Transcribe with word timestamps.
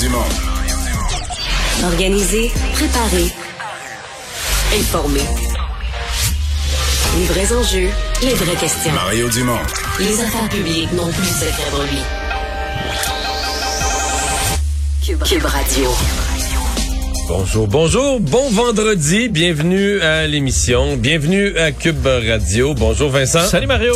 Dumont. 0.00 0.24
Organiser, 1.84 2.50
préparer, 2.72 3.30
informer. 4.78 5.20
Les 7.18 7.26
vrais 7.26 7.52
enjeux, 7.52 7.90
les 8.22 8.32
vraies 8.32 8.56
questions. 8.56 8.92
Mario 8.92 9.28
Dumont. 9.28 9.58
Les 9.98 10.20
affaires 10.20 10.48
publiques 10.48 10.90
n'ont 10.92 11.10
plus 11.10 11.20
de 11.20 11.26
secret 11.26 11.70
pour 11.70 11.82
lui. 11.82 11.98
Cube, 15.04 15.22
Cube 15.22 15.44
Radio. 15.44 15.90
Bonjour, 17.28 17.68
bonjour, 17.68 18.20
bon 18.20 18.50
vendredi, 18.50 19.28
bienvenue 19.28 20.00
à 20.00 20.26
l'émission, 20.26 20.96
bienvenue 20.96 21.56
à 21.58 21.72
Cube 21.72 22.06
Radio. 22.06 22.72
Bonjour 22.74 23.10
Vincent. 23.10 23.44
Salut 23.44 23.66
Mario. 23.66 23.92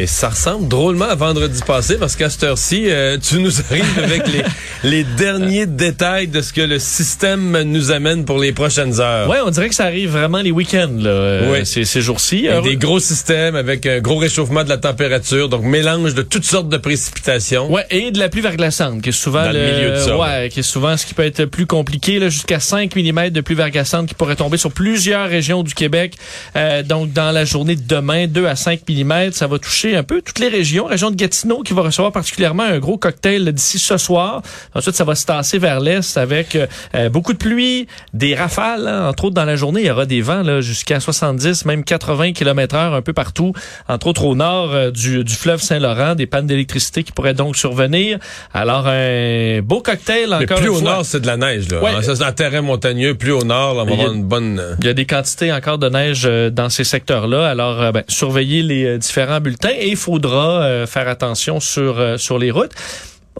Et 0.00 0.06
ça 0.06 0.28
ressemble 0.28 0.68
drôlement 0.68 1.06
à 1.06 1.16
vendredi 1.16 1.60
passé 1.66 1.96
parce 1.98 2.14
qu'à 2.14 2.30
cette 2.30 2.44
heure-ci, 2.44 2.84
euh, 2.86 3.18
tu 3.20 3.40
nous 3.40 3.50
arrives 3.68 3.98
avec 3.98 4.28
les, 4.28 4.42
les 4.88 5.02
derniers 5.02 5.66
détails 5.66 6.28
de 6.28 6.40
ce 6.40 6.52
que 6.52 6.60
le 6.60 6.78
système 6.78 7.62
nous 7.62 7.90
amène 7.90 8.24
pour 8.24 8.38
les 8.38 8.52
prochaines 8.52 9.00
heures. 9.00 9.28
Ouais, 9.28 9.38
on 9.44 9.50
dirait 9.50 9.68
que 9.68 9.74
ça 9.74 9.86
arrive 9.86 10.10
vraiment 10.10 10.38
les 10.40 10.52
week-ends, 10.52 10.92
là, 11.00 11.10
euh, 11.10 11.50
Ouais. 11.52 11.64
ces, 11.64 11.84
ces 11.84 12.00
jours-ci. 12.00 12.46
Des 12.62 12.76
gros 12.76 13.00
systèmes 13.00 13.56
avec 13.56 13.86
un 13.86 13.98
gros 13.98 14.18
réchauffement 14.18 14.62
de 14.62 14.68
la 14.68 14.76
température, 14.76 15.48
donc 15.48 15.64
mélange 15.64 16.14
de 16.14 16.22
toutes 16.22 16.44
sortes 16.44 16.68
de 16.68 16.76
précipitations. 16.76 17.68
Ouais, 17.72 17.84
et 17.90 18.12
de 18.12 18.20
la 18.20 18.28
pluie 18.28 18.40
verglaçante, 18.42 19.02
qui 19.02 19.08
est 19.08 19.12
souvent 19.12 19.46
Dans 19.46 19.50
le 19.52 19.58
milieu 19.58 19.90
de 19.90 19.96
ça, 19.96 20.16
ouais, 20.16 20.48
qui 20.48 20.60
est 20.60 20.62
souvent 20.62 20.96
ce 20.96 21.06
qui 21.06 21.14
peut 21.14 21.24
être 21.24 21.44
plus 21.46 21.66
compliqué, 21.66 22.20
là, 22.20 22.28
jusqu'à 22.28 22.60
5 22.60 22.94
mm 22.94 23.30
de 23.30 23.40
pluie 23.40 23.56
verglaçante 23.56 24.06
qui 24.06 24.14
pourrait 24.14 24.36
tomber 24.36 24.58
sur 24.58 24.70
plusieurs 24.70 25.28
régions 25.28 25.64
du 25.64 25.74
Québec. 25.74 26.14
Euh, 26.54 26.84
donc, 26.84 27.12
dans 27.12 27.32
la 27.32 27.44
journée 27.44 27.74
de 27.74 27.82
demain, 27.84 28.28
2 28.28 28.46
à 28.46 28.54
5 28.54 28.82
mm, 28.88 29.32
ça 29.32 29.48
va 29.48 29.58
toucher 29.58 29.87
un 29.96 30.02
peu 30.02 30.22
toutes 30.22 30.38
les 30.38 30.48
régions. 30.48 30.86
Région 30.86 31.10
de 31.10 31.16
Gatineau 31.16 31.62
qui 31.62 31.72
va 31.74 31.82
recevoir 31.82 32.12
particulièrement 32.12 32.62
un 32.64 32.78
gros 32.78 32.98
cocktail 32.98 33.52
d'ici 33.52 33.78
ce 33.78 33.96
soir. 33.96 34.42
Ensuite, 34.74 34.94
ça 34.94 35.04
va 35.04 35.14
se 35.14 35.26
tasser 35.26 35.58
vers 35.58 35.80
l'est 35.80 36.16
avec 36.16 36.56
euh, 36.56 36.66
euh, 36.94 37.08
beaucoup 37.08 37.32
de 37.32 37.38
pluie, 37.38 37.86
des 38.14 38.34
rafales. 38.34 38.86
hein. 38.86 39.08
Entre 39.08 39.24
autres, 39.24 39.34
dans 39.34 39.44
la 39.44 39.56
journée, 39.56 39.80
il 39.82 39.86
y 39.86 39.90
aura 39.90 40.06
des 40.06 40.20
vents 40.22 40.42
là, 40.42 40.60
jusqu'à 40.60 41.00
70, 41.00 41.64
même 41.64 41.84
80 41.84 42.32
km 42.32 42.74
heure 42.76 42.94
un 42.94 43.02
peu 43.02 43.12
partout. 43.12 43.52
Entre 43.88 44.06
autres, 44.06 44.24
au 44.24 44.34
nord 44.34 44.72
euh, 44.72 44.90
du, 44.90 45.24
du 45.24 45.34
fleuve 45.34 45.60
Saint-Laurent, 45.62 46.14
des 46.14 46.26
pannes 46.26 46.46
d'électricité 46.46 47.02
qui 47.02 47.12
pourraient 47.12 47.34
donc 47.34 47.56
survenir. 47.56 48.18
Alors, 48.54 48.86
un 48.86 49.60
beau 49.62 49.80
cocktail 49.80 50.28
Mais 50.30 50.44
encore 50.44 50.58
plus 50.58 50.66
une 50.68 50.72
au 50.74 50.80
fois. 50.80 50.90
nord, 50.92 51.04
c'est 51.04 51.20
de 51.20 51.26
la 51.26 51.36
neige. 51.36 51.68
Là. 51.70 51.82
Ouais. 51.82 52.02
Ça, 52.02 52.16
c'est 52.16 52.24
un 52.24 52.32
terrain 52.32 52.62
montagneux. 52.62 53.14
Plus 53.14 53.32
au 53.32 53.44
nord, 53.44 53.74
là, 53.74 53.82
on 53.82 53.86
va 53.86 53.92
avoir 53.92 54.12
une 54.12 54.24
bonne... 54.24 54.62
Il 54.80 54.86
y 54.86 54.90
a 54.90 54.94
des 54.94 55.06
quantités 55.06 55.52
encore 55.52 55.78
de 55.78 55.88
neige 55.88 56.22
euh, 56.26 56.50
dans 56.50 56.68
ces 56.68 56.84
secteurs-là. 56.84 57.48
Alors, 57.48 57.92
ben, 57.92 58.02
surveillez 58.08 58.62
les 58.62 58.98
différents 58.98 59.40
bulletins 59.40 59.68
et 59.80 59.88
il 59.88 59.96
faudra 59.96 60.62
euh, 60.62 60.86
faire 60.86 61.08
attention 61.08 61.60
sur 61.60 61.98
euh, 61.98 62.16
sur 62.18 62.38
les 62.38 62.50
routes. 62.50 62.72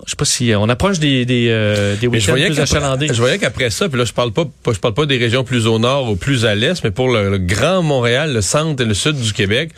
Je 0.06 0.10
sais 0.10 0.16
pas 0.16 0.24
si 0.24 0.52
euh, 0.52 0.58
on 0.60 0.68
approche 0.68 0.98
des 1.00 1.24
des, 1.24 1.48
euh, 1.50 1.96
des 1.96 2.06
week-ends 2.06 2.30
voyais 2.30 2.46
plus 2.46 2.56
qu'après- 2.56 2.76
achalandés. 2.76 3.08
je 3.08 3.14
voyais 3.20 3.38
qu'après 3.38 3.70
ça, 3.70 3.88
puis 3.88 3.98
là 3.98 4.04
je 4.04 4.12
parle 4.12 4.30
pas, 4.32 4.44
je 4.72 4.78
parle 4.78 4.94
pas 4.94 5.06
des 5.06 5.16
régions 5.18 5.42
plus 5.44 5.66
au 5.66 5.78
nord 5.80 6.08
ou 6.10 6.14
plus 6.16 6.44
à 6.46 6.54
l'est, 6.54 6.82
mais 6.84 6.92
pour 6.92 7.08
le, 7.08 7.30
le 7.30 7.38
grand 7.38 7.82
Montréal, 7.82 8.32
le 8.32 8.40
centre 8.40 8.82
et 8.82 8.86
le 8.86 8.94
sud 8.94 9.16
du 9.20 9.32
Québec. 9.32 9.70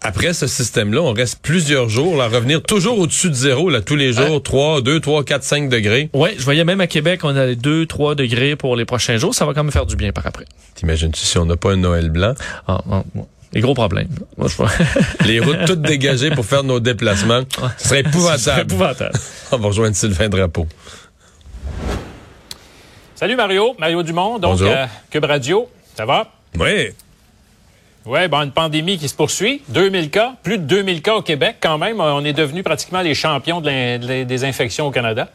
Après 0.00 0.32
ce 0.32 0.46
système-là, 0.46 1.02
on 1.02 1.12
reste 1.12 1.40
plusieurs 1.42 1.88
jours 1.88 2.16
là, 2.16 2.24
à 2.24 2.28
revenir 2.28 2.62
toujours 2.62 3.00
au-dessus 3.00 3.30
de 3.30 3.34
zéro 3.34 3.68
là, 3.68 3.80
tous 3.80 3.96
les 3.96 4.12
jours, 4.12 4.40
3, 4.40 4.80
2, 4.80 5.00
3, 5.00 5.24
4, 5.24 5.42
5 5.42 5.68
degrés. 5.68 6.08
Ouais, 6.14 6.36
je 6.38 6.44
voyais 6.44 6.62
même 6.64 6.80
à 6.80 6.86
Québec, 6.86 7.20
on 7.24 7.34
a 7.34 7.46
les 7.46 7.56
2 7.56 7.84
3 7.84 8.14
degrés 8.14 8.54
pour 8.54 8.76
les 8.76 8.84
prochains 8.84 9.16
jours, 9.16 9.34
ça 9.34 9.44
va 9.44 9.54
quand 9.54 9.64
même 9.64 9.72
faire 9.72 9.86
du 9.86 9.96
bien 9.96 10.12
par 10.12 10.24
après. 10.24 10.44
T'imagines-tu 10.76 11.20
si 11.20 11.36
on 11.36 11.46
n'a 11.46 11.56
pas 11.56 11.72
un 11.72 11.76
Noël 11.76 12.10
blanc? 12.10 12.34
Ah, 12.68 12.80
ah. 12.92 13.02
Les 13.52 13.60
gros 13.60 13.74
problèmes. 13.74 14.08
Moi, 14.36 14.48
je 14.48 14.56
vois. 14.56 14.70
Les 15.26 15.40
routes 15.40 15.64
toutes 15.66 15.82
dégagées 15.82 16.30
pour 16.30 16.44
faire 16.44 16.62
nos 16.64 16.80
déplacements. 16.80 17.42
Ce 17.78 17.88
serait 17.88 18.02
C'est 18.02 18.08
épouvantable. 18.08 18.60
épouvantable. 18.72 19.18
On 19.52 19.58
va 19.58 19.66
rejoindre 19.68 19.96
Sylvain 19.96 20.28
Drapeau. 20.28 20.66
Salut 23.14 23.34
Mario, 23.36 23.74
Mario 23.78 24.02
Dumont, 24.02 24.38
donc 24.38 24.60
euh, 24.60 24.86
Cube 25.10 25.24
Radio, 25.24 25.68
ça 25.96 26.04
va? 26.06 26.28
Oui. 26.56 26.90
Oui, 28.06 28.28
bon, 28.28 28.42
une 28.42 28.52
pandémie 28.52 28.96
qui 28.96 29.08
se 29.08 29.14
poursuit, 29.14 29.60
2000 29.68 30.10
cas, 30.10 30.34
plus 30.42 30.58
de 30.58 30.62
2000 30.62 31.02
cas 31.02 31.16
au 31.16 31.22
Québec 31.22 31.56
quand 31.60 31.78
même. 31.78 32.00
On 32.00 32.24
est 32.24 32.32
devenus 32.32 32.62
pratiquement 32.62 33.00
les 33.00 33.14
champions 33.14 33.60
de 33.60 33.96
de 33.98 34.24
des 34.24 34.44
infections 34.44 34.86
au 34.86 34.90
Canada. 34.92 35.28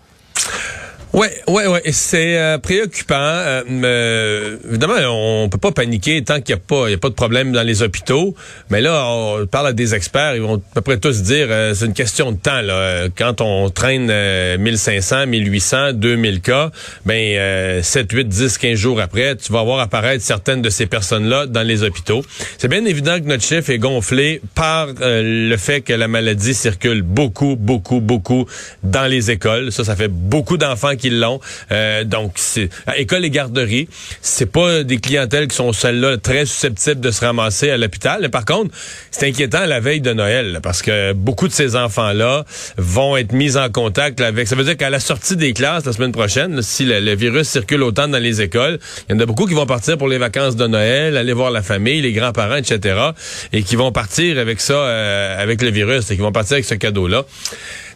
Ouais, 1.14 1.32
ouais, 1.48 1.68
ouais. 1.68 1.84
C'est 1.92 2.40
euh, 2.40 2.58
préoccupant. 2.58 3.14
Euh, 3.20 4.58
évidemment, 4.68 4.96
on 5.44 5.48
peut 5.48 5.60
pas 5.60 5.72
paniquer 5.72 6.24
tant 6.24 6.42
qu'il 6.42 6.56
n'y 6.56 6.60
a 6.60 6.64
pas, 6.68 6.88
il 6.88 6.92
y 6.92 6.96
a 6.96 6.98
pas 6.98 7.10
de 7.10 7.14
problème 7.14 7.52
dans 7.52 7.62
les 7.62 7.84
hôpitaux. 7.84 8.34
Mais 8.72 8.82
là, 8.82 9.06
on 9.08 9.46
parle 9.46 9.68
à 9.68 9.74
des 9.74 9.94
experts, 9.94 10.36
ils 10.36 10.42
vont 10.42 10.56
à 10.56 10.74
peu 10.74 10.82
près 10.82 10.98
tous 10.98 11.22
dire, 11.22 11.48
euh, 11.52 11.76
c'est 11.76 11.86
une 11.86 11.94
question 11.94 12.32
de 12.32 12.38
temps. 12.38 12.62
Là. 12.62 13.10
Quand 13.16 13.42
on 13.42 13.70
traîne 13.70 14.08
euh, 14.10 14.58
1500, 14.58 15.28
1800, 15.28 15.94
2000 15.94 16.42
cas, 16.42 16.72
ben 17.06 17.38
euh, 17.38 17.84
7, 17.84 18.12
8, 18.12 18.28
10, 18.28 18.58
15 18.58 18.76
jours 18.76 19.00
après, 19.00 19.36
tu 19.36 19.54
vas 19.54 19.62
voir 19.62 19.82
apparaître 19.82 20.24
certaines 20.24 20.64
de 20.64 20.72
ces 20.72 20.88
personnes-là 20.88 21.46
dans 21.46 21.62
les 21.62 21.84
hôpitaux. 21.84 22.24
C'est 22.58 22.70
bien 22.70 22.86
évident 22.86 23.20
que 23.20 23.26
notre 23.26 23.44
chiffre 23.44 23.70
est 23.70 23.78
gonflé 23.78 24.42
par 24.56 24.88
euh, 25.02 25.50
le 25.50 25.58
fait 25.58 25.82
que 25.82 25.94
la 25.94 26.08
maladie 26.08 26.56
circule 26.56 27.04
beaucoup, 27.04 27.56
beaucoup, 27.56 28.00
beaucoup 28.00 28.48
dans 28.82 29.06
les 29.06 29.30
écoles. 29.30 29.72
Ça, 29.72 29.84
ça 29.84 29.96
fait 29.96 30.08
beaucoup 30.08 30.58
d'enfants 30.58 30.96
qui 30.96 31.03
l'ont. 31.10 31.40
Euh, 31.72 32.04
donc, 32.04 32.34
c'est 32.36 32.70
à 32.88 32.98
école 32.98 33.26
et 33.26 33.30
garderie, 33.30 33.88
c'est 34.22 34.52
pas 34.52 34.84
des 34.84 34.98
clientèles 34.98 35.48
qui 35.48 35.56
sont 35.56 35.74
celles-là 35.74 36.18
très 36.18 36.46
susceptibles 36.46 37.02
de 37.02 37.12
se 37.12 37.26
ramasser 37.26 37.70
à 37.70 37.78
l'hôpital. 37.78 38.20
Mais 38.22 38.30
par 38.30 38.46
contre, 38.46 38.76
c'est 39.12 39.28
inquiétant 39.28 39.60
à 39.60 39.66
la 39.66 39.80
veille 39.80 40.02
de 40.02 40.14
Noël 40.14 40.54
là, 40.54 40.62
parce 40.62 40.82
que 40.82 41.14
beaucoup 41.14 41.48
de 41.48 41.54
ces 41.54 41.76
enfants-là 41.76 42.46
vont 42.78 43.18
être 43.18 43.34
mis 43.34 43.58
en 43.58 43.70
contact 43.70 44.22
avec. 44.22 44.48
Ça 44.48 44.56
veut 44.56 44.64
dire 44.64 44.78
qu'à 44.78 44.90
la 44.90 45.00
sortie 45.00 45.36
des 45.36 45.54
classes 45.54 45.86
la 45.86 45.94
semaine 45.94 46.12
prochaine, 46.12 46.56
là, 46.56 46.62
si 46.62 46.86
le, 46.86 47.00
le 47.00 47.16
virus 47.16 47.48
circule 47.48 47.84
autant 47.84 48.08
dans 48.08 48.22
les 48.22 48.42
écoles, 48.42 48.80
il 49.10 49.16
y 49.16 49.18
en 49.18 49.20
a 49.20 49.26
beaucoup 49.26 49.46
qui 49.46 49.54
vont 49.54 49.66
partir 49.66 49.98
pour 49.98 50.08
les 50.08 50.18
vacances 50.18 50.56
de 50.56 50.68
Noël, 50.68 51.18
aller 51.18 51.34
voir 51.34 51.52
la 51.52 51.62
famille, 51.62 52.02
les 52.02 52.14
grands-parents, 52.14 52.56
etc. 52.56 53.12
Et 53.52 53.64
qui 53.64 53.76
vont 53.76 53.92
partir 53.92 54.38
avec 54.40 54.60
ça, 54.62 54.74
euh, 54.74 55.42
avec 55.42 55.62
le 55.62 55.70
virus, 55.70 56.10
et 56.12 56.16
qui 56.16 56.22
vont 56.22 56.32
partir 56.32 56.54
avec 56.54 56.66
ce 56.66 56.76
cadeau-là. 56.76 57.26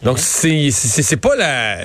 Donc, 0.02 0.18
c'est 0.18 0.70
c'est 0.70 1.16
pas 1.16 1.36
la. 1.36 1.78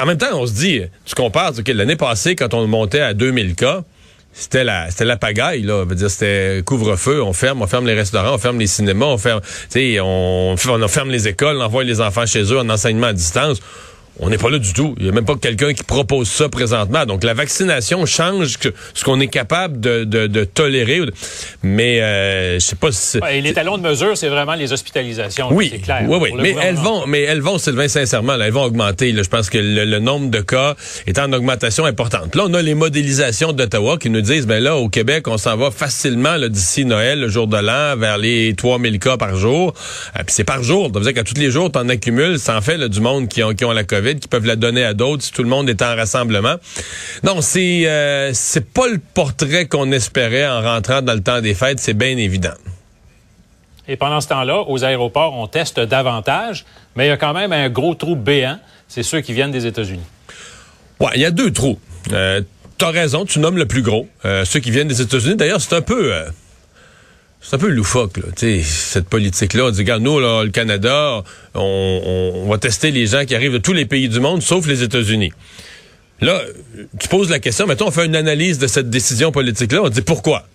En 0.00 0.06
même 0.06 0.18
temps, 0.18 0.38
on 0.40 0.46
se 0.46 0.52
dit, 0.52 0.82
tu 1.04 1.14
compares, 1.14 1.52
ok, 1.58 1.68
l'année 1.68 1.96
passée, 1.96 2.34
quand 2.34 2.52
on 2.54 2.66
montait 2.66 3.00
à 3.00 3.14
2000 3.14 3.54
cas, 3.54 3.84
c'était 4.32 4.64
la 4.64 4.90
c'était 4.90 5.04
la 5.04 5.16
pagaille 5.16 5.62
là, 5.62 5.84
veut 5.84 5.94
dire 5.94 6.10
c'était 6.10 6.62
couvre-feu, 6.64 7.22
on 7.22 7.32
ferme, 7.32 7.62
on 7.62 7.68
ferme 7.68 7.86
les 7.86 7.94
restaurants, 7.94 8.34
on 8.34 8.38
ferme 8.38 8.58
les 8.58 8.66
cinémas, 8.66 9.06
on 9.06 9.18
ferme, 9.18 9.40
tu 9.40 9.48
sais, 9.68 10.00
on, 10.00 10.54
on 10.54 10.88
ferme 10.88 11.10
les 11.10 11.28
écoles, 11.28 11.56
on 11.58 11.64
envoie 11.64 11.84
les 11.84 12.00
enfants 12.00 12.26
chez 12.26 12.42
eux 12.42 12.58
en 12.58 12.68
enseignement 12.68 13.06
à 13.08 13.12
distance. 13.12 13.60
On 14.20 14.30
n'est 14.30 14.38
pas 14.38 14.50
là 14.50 14.58
du 14.58 14.72
tout. 14.72 14.94
Il 14.98 15.04
n'y 15.04 15.08
a 15.08 15.12
même 15.12 15.24
pas 15.24 15.34
quelqu'un 15.36 15.72
qui 15.74 15.82
propose 15.82 16.28
ça 16.28 16.48
présentement. 16.48 17.04
Donc 17.04 17.24
la 17.24 17.34
vaccination 17.34 18.06
change 18.06 18.58
ce 18.94 19.04
qu'on 19.04 19.18
est 19.20 19.26
capable 19.28 19.80
de, 19.80 20.04
de, 20.04 20.26
de 20.28 20.44
tolérer. 20.44 21.00
Mais 21.62 22.00
euh, 22.00 22.54
je 22.54 22.58
sais 22.60 22.76
pas 22.76 22.92
si 22.92 23.18
Ouais, 23.18 23.38
et 23.38 23.40
les 23.40 23.52
talons 23.52 23.76
de 23.78 23.82
mesure, 23.82 24.16
c'est 24.16 24.28
vraiment 24.28 24.54
les 24.54 24.72
hospitalisations. 24.72 25.48
oui, 25.50 25.68
c'est 25.72 25.80
clair. 25.80 26.02
oui, 26.08 26.18
oui. 26.20 26.30
Mais 26.40 26.54
elles 26.62 26.76
vont, 26.76 27.06
mais 27.06 27.22
elles 27.22 27.40
vont, 27.40 27.58
Sylvain, 27.58 27.88
sincèrement, 27.88 28.36
là, 28.36 28.46
elles 28.46 28.52
vont 28.52 28.62
augmenter. 28.64 29.12
là. 29.12 29.22
Je 29.22 29.28
pense 29.28 29.50
que 29.50 29.58
le, 29.58 29.84
le 29.84 29.98
nombre 29.98 30.30
de 30.30 30.40
cas 30.40 30.76
est 31.06 31.18
en 31.18 31.32
augmentation 31.32 31.84
importante. 31.84 32.34
Là, 32.36 32.44
on 32.46 32.54
a 32.54 32.62
les 32.62 32.74
modélisations 32.74 33.52
d'Ottawa 33.52 33.98
qui 33.98 34.10
nous 34.10 34.20
disent, 34.20 34.46
ben 34.46 34.62
là, 34.62 34.76
au 34.76 34.88
Québec, 34.88 35.26
on 35.28 35.38
s'en 35.38 35.56
va 35.56 35.70
facilement 35.70 36.38
d'ici 36.48 36.84
Noël, 36.84 37.20
le 37.20 37.28
jour 37.28 37.46
de 37.48 37.56
l'an, 37.56 37.96
vers 37.96 38.18
les 38.18 38.54
3000 38.54 38.98
cas 38.98 39.16
par 39.16 39.36
jour. 39.36 39.74
Euh, 40.16 40.20
Puis 40.24 40.34
c'est 40.34 40.44
par 40.44 40.62
jour. 40.62 40.90
Ça 40.92 40.98
veut 41.00 41.04
dire 41.04 41.14
qu'à 41.14 41.24
tous 41.24 41.40
les 41.40 41.50
jours, 41.50 41.72
tu 41.72 41.78
en 41.78 41.88
accumules. 41.88 42.38
Ça 42.38 42.56
en 42.56 42.60
fait 42.60 42.76
là, 42.76 42.88
du 42.88 43.00
monde 43.00 43.28
qui 43.28 43.42
ont, 43.42 43.54
qui 43.54 43.64
ont 43.64 43.72
la 43.72 43.84
COVID, 43.84 44.03
qui 44.12 44.28
peuvent 44.28 44.46
la 44.46 44.56
donner 44.56 44.84
à 44.84 44.94
d'autres 44.94 45.22
si 45.22 45.32
tout 45.32 45.42
le 45.42 45.48
monde 45.48 45.68
est 45.68 45.82
en 45.82 45.96
rassemblement. 45.96 46.56
Non, 47.22 47.40
c'est 47.40 47.86
euh, 47.86 48.30
c'est 48.34 48.72
pas 48.72 48.86
le 48.88 48.98
portrait 48.98 49.66
qu'on 49.66 49.90
espérait 49.92 50.46
en 50.46 50.62
rentrant 50.62 51.02
dans 51.02 51.14
le 51.14 51.22
temps 51.22 51.40
des 51.40 51.54
fêtes, 51.54 51.80
c'est 51.80 51.94
bien 51.94 52.16
évident. 52.16 52.54
Et 53.88 53.96
pendant 53.96 54.20
ce 54.20 54.28
temps-là, 54.28 54.60
aux 54.68 54.84
aéroports, 54.84 55.34
on 55.34 55.46
teste 55.46 55.80
davantage, 55.80 56.64
mais 56.96 57.06
il 57.06 57.08
y 57.08 57.12
a 57.12 57.16
quand 57.16 57.34
même 57.34 57.52
un 57.52 57.68
gros 57.68 57.94
trou 57.94 58.16
béant. 58.16 58.58
C'est 58.88 59.02
ceux 59.02 59.20
qui 59.20 59.32
viennent 59.32 59.50
des 59.50 59.66
États-Unis. 59.66 60.04
Ouais, 61.00 61.10
il 61.16 61.20
y 61.20 61.24
a 61.24 61.30
deux 61.30 61.50
trous. 61.52 61.78
Euh, 62.12 62.40
T'as 62.76 62.90
raison, 62.90 63.24
tu 63.24 63.38
nommes 63.38 63.56
le 63.56 63.66
plus 63.66 63.82
gros. 63.82 64.08
Euh, 64.24 64.44
ceux 64.44 64.58
qui 64.58 64.70
viennent 64.70 64.88
des 64.88 65.00
États-Unis, 65.00 65.36
d'ailleurs, 65.36 65.60
c'est 65.60 65.74
un 65.76 65.80
peu... 65.80 66.12
euh, 66.12 66.28
c'est 67.46 67.56
un 67.56 67.58
peu 67.58 67.68
loufoque, 67.68 68.16
là, 68.16 68.24
cette 68.64 69.06
politique-là. 69.08 69.66
On 69.66 69.70
dit, 69.70 69.80
regarde, 69.80 70.02
nous, 70.02 70.18
là, 70.18 70.42
le 70.44 70.50
Canada, 70.50 71.22
on, 71.54 71.60
on- 72.44 72.48
va 72.48 72.56
tester 72.58 72.90
les 72.90 73.06
gens 73.06 73.24
qui 73.26 73.34
arrivent 73.34 73.52
de 73.52 73.58
tous 73.58 73.74
les 73.74 73.84
pays 73.84 74.08
du 74.08 74.18
monde, 74.18 74.42
sauf 74.42 74.66
les 74.66 74.82
États-Unis. 74.82 75.32
Là, 76.20 76.40
tu 76.98 77.08
poses 77.08 77.28
la 77.28 77.38
question, 77.40 77.66
mettons, 77.66 77.88
on 77.88 77.90
fait 77.90 78.06
une 78.06 78.16
analyse 78.16 78.58
de 78.58 78.66
cette 78.66 78.88
décision 78.88 79.30
politique-là, 79.30 79.82
on 79.82 79.88
dit 79.90 80.00
pourquoi? 80.02 80.46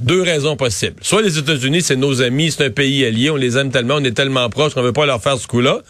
Deux 0.00 0.22
raisons 0.22 0.56
possibles. 0.56 0.96
Soit 1.02 1.22
les 1.22 1.38
États-Unis, 1.38 1.82
c'est 1.82 1.96
nos 1.96 2.22
amis, 2.22 2.50
c'est 2.52 2.64
un 2.64 2.70
pays 2.70 3.04
allié, 3.04 3.30
on 3.30 3.36
les 3.36 3.58
aime 3.58 3.70
tellement, 3.70 3.96
on 3.96 4.04
est 4.04 4.12
tellement 4.12 4.48
proches 4.48 4.74
qu'on 4.74 4.82
veut 4.82 4.92
pas 4.92 5.06
leur 5.06 5.20
faire 5.22 5.36
ce 5.38 5.46
coup-là. 5.46 5.80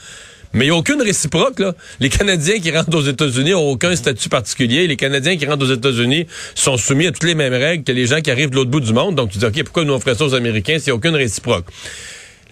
Mais 0.54 0.66
il 0.66 0.68
n'y 0.68 0.74
a 0.74 0.78
aucune 0.78 1.02
réciproque. 1.02 1.60
Là. 1.60 1.74
Les 2.00 2.08
Canadiens 2.08 2.58
qui 2.58 2.70
rentrent 2.70 2.96
aux 2.96 3.02
États-Unis 3.02 3.50
n'ont 3.50 3.70
aucun 3.70 3.94
statut 3.94 4.28
particulier. 4.28 4.86
Les 4.86 4.96
Canadiens 4.96 5.36
qui 5.36 5.46
rentrent 5.46 5.64
aux 5.64 5.72
États-Unis 5.72 6.26
sont 6.54 6.76
soumis 6.76 7.06
à 7.06 7.12
toutes 7.12 7.24
les 7.24 7.34
mêmes 7.34 7.54
règles 7.54 7.84
que 7.84 7.92
les 7.92 8.06
gens 8.06 8.20
qui 8.20 8.30
arrivent 8.30 8.50
de 8.50 8.56
l'autre 8.56 8.70
bout 8.70 8.80
du 8.80 8.92
monde. 8.92 9.14
Donc 9.14 9.30
tu 9.30 9.38
dis, 9.38 9.44
OK, 9.44 9.62
pourquoi 9.64 9.84
nous 9.84 9.92
on 9.92 10.00
ferait 10.00 10.14
ça 10.14 10.24
aux 10.24 10.34
Américains 10.34 10.78
s'il 10.78 10.88
n'y 10.88 10.92
a 10.92 10.96
aucune 10.96 11.14
réciproque? 11.14 11.66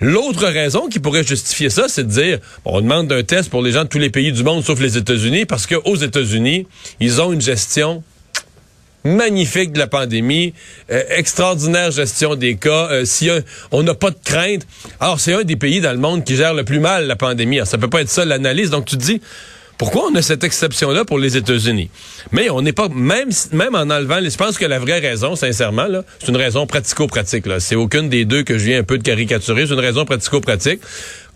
L'autre 0.01 0.47
raison 0.47 0.89
qui 0.89 0.99
pourrait 0.99 1.25
justifier 1.25 1.71
ça, 1.71 1.87
c'est 1.89 2.05
de 2.05 2.11
dire, 2.11 2.39
on 2.67 2.83
demande 2.83 3.11
un 3.11 3.23
test 3.23 3.49
pour 3.49 3.63
les 3.63 3.73
gens 3.73 3.85
de 3.85 3.89
tous 3.89 3.99
les 3.99 4.11
pays 4.11 4.31
du 4.31 4.45
monde 4.45 4.63
sauf 4.63 4.79
les 4.79 4.99
États-Unis, 4.99 5.47
parce 5.47 5.67
qu'aux 5.67 5.97
États-Unis, 5.97 6.67
ils 7.01 7.23
ont 7.23 7.33
une 7.33 7.41
gestion 7.41 8.03
magnifique 9.07 9.73
de 9.73 9.79
la 9.79 9.87
pandémie, 9.87 10.53
euh, 10.91 11.03
extraordinaire 11.11 11.91
gestion 11.91 12.35
des 12.35 12.57
cas. 12.57 12.89
Euh, 12.91 13.05
si 13.05 13.31
on 13.71 13.83
n'a 13.83 13.95
pas 13.95 14.11
de 14.11 14.19
crainte, 14.25 14.67
alors 15.01 15.21
c'est 15.21 15.33
un 15.33 15.45
des 15.45 15.57
pays 15.57 15.81
dans 15.81 15.93
le 15.93 15.99
monde 15.99 16.25
qui 16.25 16.37
gère 16.37 16.55
le 16.55 16.65
plus 16.65 16.81
mal 16.81 17.07
la 17.07 17.17
pandémie. 17.17 17.57
Alors, 17.57 17.69
ça 17.69 17.79
peut 17.79 17.91
pas 17.91 18.03
être 18.03 18.11
ça 18.11 18.25
l'analyse. 18.25 18.71
Donc 18.71 18.85
tu 18.87 18.97
te 18.97 19.03
dis, 19.03 19.21
pourquoi 19.79 20.09
on 20.11 20.15
a 20.15 20.23
cette 20.23 20.43
exception-là 20.43 21.05
pour 21.05 21.19
les 21.19 21.37
États-Unis? 21.37 21.91
Mais 22.33 22.49
on 22.49 22.63
n'est 22.63 22.73
pas, 22.73 22.89
même, 22.89 23.29
même 23.53 23.75
en 23.75 23.91
enlevant, 23.91 24.21
je 24.23 24.37
pense 24.37 24.57
que 24.57 24.65
la 24.65 24.79
vraie 24.79 25.01
raison, 25.01 25.37
sincèrement, 25.37 25.87
c'est 26.19 26.29
une 26.29 26.37
raison 26.37 26.67
pratico-pratique. 26.67 27.47
Là. 27.47 27.61
C'est 27.61 27.77
aucune 27.77 28.09
des 28.09 28.25
deux 28.25 28.43
que 28.43 28.57
je 28.57 28.65
viens 28.65 28.81
un 28.81 28.85
peu 28.85 28.97
de 28.97 29.03
caricaturer. 29.03 29.67
C'est 29.67 29.75
une 29.75 29.81
raison 29.81 30.05
pratico-pratique 30.07 30.81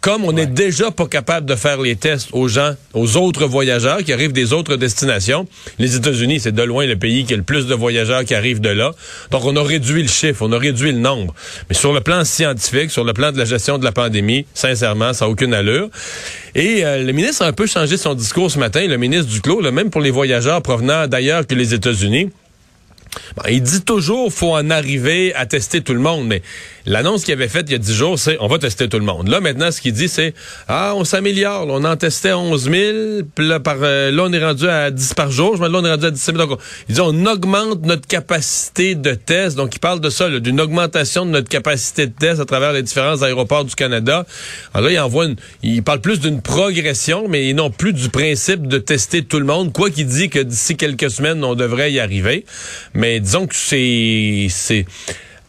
comme 0.01 0.25
on 0.25 0.33
n'est 0.33 0.47
déjà 0.47 0.91
pas 0.91 1.07
capable 1.07 1.47
de 1.47 1.55
faire 1.55 1.81
les 1.81 1.97
tests 1.97 2.29
aux 2.33 2.49
gens, 2.49 2.75
aux 2.95 3.17
autres 3.17 3.47
voyageurs 3.47 3.99
qui 3.99 4.13
arrivent 4.13 4.33
des 4.33 4.53
autres 4.53 4.77
destinations, 4.77 5.47
les 5.79 5.97
États-Unis, 5.97 6.41
c'est 6.41 6.53
de 6.53 6.63
loin 6.63 6.87
le 6.87 6.97
pays 6.97 7.25
qui 7.25 7.35
a 7.35 7.37
le 7.37 7.43
plus 7.43 7.67
de 7.67 7.75
voyageurs 7.75 8.25
qui 8.25 8.35
arrivent 8.35 8.61
de 8.61 8.71
là. 8.71 8.93
Donc, 9.31 9.45
on 9.45 9.55
a 9.57 9.63
réduit 9.63 10.03
le 10.03 10.09
chiffre, 10.09 10.43
on 10.43 10.53
a 10.53 10.59
réduit 10.59 10.93
le 10.93 10.99
nombre. 10.99 11.35
Mais 11.69 11.75
sur 11.75 11.93
le 11.93 12.01
plan 12.01 12.25
scientifique, 12.25 12.91
sur 12.91 13.05
le 13.05 13.13
plan 13.13 13.31
de 13.31 13.39
la 13.39 13.45
gestion 13.45 13.79
de 13.79 13.85
la 13.85 13.93
pandémie, 13.93 14.47
sincèrement, 14.55 15.13
ça 15.13 15.27
n'a 15.27 15.31
aucune 15.31 15.53
allure. 15.53 15.91
Et 16.55 16.85
euh, 16.85 17.05
le 17.05 17.13
ministre 17.13 17.43
a 17.43 17.47
un 17.47 17.53
peu 17.53 17.67
changé 17.67 17.97
son 17.97 18.15
discours 18.15 18.51
ce 18.51 18.59
matin, 18.59 18.87
le 18.87 18.97
ministre 18.97 19.31
Duclos, 19.31 19.61
là, 19.61 19.71
même 19.71 19.91
pour 19.91 20.01
les 20.01 20.11
voyageurs 20.11 20.63
provenant 20.63 21.07
d'ailleurs 21.07 21.47
que 21.47 21.55
les 21.55 21.75
États-Unis. 21.75 22.31
Il 23.49 23.63
dit 23.63 23.83
toujours 23.83 24.33
faut 24.33 24.55
en 24.55 24.71
arriver 24.71 25.35
à 25.35 25.47
tester 25.47 25.81
tout 25.83 25.95
le 25.95 26.01
monde, 26.01 26.27
mais 26.27 26.43
L'annonce 26.87 27.25
qu'il 27.25 27.35
avait 27.35 27.49
faite 27.49 27.67
il 27.69 27.73
y 27.73 27.75
a 27.75 27.79
10 27.79 27.95
jours, 27.95 28.19
c'est 28.19 28.37
on 28.41 28.47
va 28.47 28.59
tester 28.59 28.89
tout 28.89 28.99
le 28.99 29.05
monde. 29.05 29.29
Là, 29.29 29.41
maintenant, 29.41 29.71
ce 29.71 29.81
qu'il 29.81 29.93
dit, 29.93 30.09
c'est 30.09 30.35
Ah, 30.67 30.95
on 30.97 31.05
s'améliore. 31.05 31.67
On 31.69 31.85
en 31.85 31.97
testait 31.97 32.33
11 32.33 32.71
000. 32.71 32.75
Puis 33.35 33.47
là, 33.47 33.61
par, 33.61 33.77
euh, 33.83 34.11
là, 34.11 34.25
on 34.27 34.33
est 34.33 34.45
rendu 34.45 34.67
à 34.67 34.91
10 34.91 35.15
par 35.15 35.31
jour. 35.31 35.57
Je 35.57 35.63
là, 35.63 35.69
on 35.73 35.85
est 35.85 35.91
rendu 35.91 36.07
à 36.07 36.11
17 36.11 36.37
000. 36.37 36.49
Donc, 36.49 36.59
il 36.89 36.95
dit 36.95 37.01
on 37.01 37.27
augmente 37.27 37.85
notre 37.85 38.07
capacité 38.07 38.95
de 38.95 39.15
test. 39.15 39.57
Donc, 39.57 39.75
il 39.77 39.79
parle 39.79 40.01
de 40.01 40.09
ça, 40.11 40.29
d'une 40.31 40.61
augmentation 40.61 41.27
de 41.27 41.31
notre 41.31 41.49
capacité 41.49 42.07
de 42.07 42.13
test 42.13 42.41
à 42.41 42.45
travers 42.45 42.73
les 42.73 42.83
différents 42.83 43.23
aéroports 43.23 43.65
du 43.65 43.75
Canada. 43.75 44.25
Alors 44.73 44.89
là, 44.89 44.93
il 44.95 44.99
envoie 44.99 45.27
une, 45.27 45.37
il 45.63 45.83
parle 45.83 46.01
plus 46.01 46.19
d'une 46.19 46.41
progression, 46.41 47.29
mais 47.29 47.53
non 47.53 47.71
plus 47.71 47.93
du 47.93 48.09
principe 48.09 48.67
de 48.67 48.79
tester 48.79 49.23
tout 49.23 49.39
le 49.39 49.47
monde. 49.47 49.73
Quoi 49.73 49.91
qu'il 49.91 50.07
dit 50.07 50.31
que 50.31 50.39
d'ici 50.39 50.77
quelques 50.77 51.11
semaines, 51.11 51.45
on 51.45 51.55
devrait 51.55 51.93
y 51.93 52.01
arriver. 52.01 52.47
Disons 53.21 53.47
que 53.47 53.55
c'est, 53.55 54.47
c'est, 54.51 54.87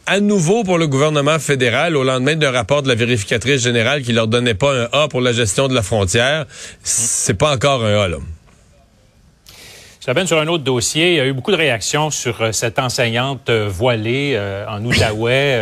à 0.06 0.20
nouveau 0.20 0.64
pour 0.64 0.78
le 0.78 0.86
gouvernement 0.86 1.38
fédéral 1.38 1.96
au 1.96 2.04
lendemain 2.04 2.36
d'un 2.36 2.50
rapport 2.50 2.82
de 2.82 2.88
la 2.88 2.94
vérificatrice 2.94 3.62
générale 3.62 4.02
qui 4.02 4.12
leur 4.12 4.26
donnait 4.26 4.54
pas 4.54 4.74
un 4.74 4.88
A 4.92 5.08
pour 5.08 5.20
la 5.20 5.32
gestion 5.32 5.68
de 5.68 5.74
la 5.74 5.82
frontière. 5.82 6.46
C'est 6.82 7.34
pas 7.34 7.54
encore 7.54 7.84
un 7.84 8.02
A, 8.02 8.08
là. 8.08 8.18
Je 10.04 10.26
sur 10.26 10.40
un 10.40 10.48
autre 10.48 10.64
dossier. 10.64 11.12
Il 11.12 11.16
y 11.16 11.20
a 11.20 11.26
eu 11.26 11.32
beaucoup 11.32 11.52
de 11.52 11.56
réactions 11.56 12.10
sur 12.10 12.42
euh, 12.42 12.50
cette 12.50 12.80
enseignante 12.80 13.48
euh, 13.50 13.68
voilée 13.68 14.32
euh, 14.34 14.66
en 14.68 14.84
Outaouais 14.84 15.60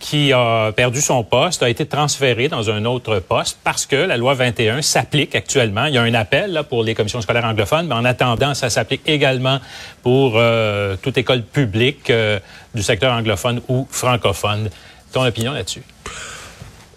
qui 0.00 0.32
a 0.32 0.72
perdu 0.72 1.00
son 1.00 1.22
poste, 1.22 1.62
a 1.62 1.68
été 1.68 1.86
transféré 1.86 2.48
dans 2.48 2.70
un 2.70 2.86
autre 2.86 3.20
poste 3.20 3.58
parce 3.62 3.86
que 3.86 3.96
la 3.96 4.16
loi 4.16 4.34
21 4.34 4.82
s'applique 4.82 5.34
actuellement. 5.34 5.84
Il 5.84 5.94
y 5.94 5.98
a 5.98 6.02
un 6.02 6.14
appel 6.14 6.52
là, 6.52 6.64
pour 6.64 6.82
les 6.82 6.94
commissions 6.94 7.20
scolaires 7.20 7.44
anglophones, 7.44 7.86
mais 7.86 7.94
en 7.94 8.04
attendant, 8.06 8.54
ça 8.54 8.70
s'applique 8.70 9.02
également 9.06 9.60
pour 10.02 10.32
euh, 10.36 10.96
toute 11.00 11.18
école 11.18 11.42
publique 11.42 12.08
euh, 12.08 12.40
du 12.74 12.82
secteur 12.82 13.12
anglophone 13.12 13.60
ou 13.68 13.86
francophone. 13.90 14.70
Ton 15.12 15.24
opinion 15.24 15.52
là-dessus? 15.52 15.82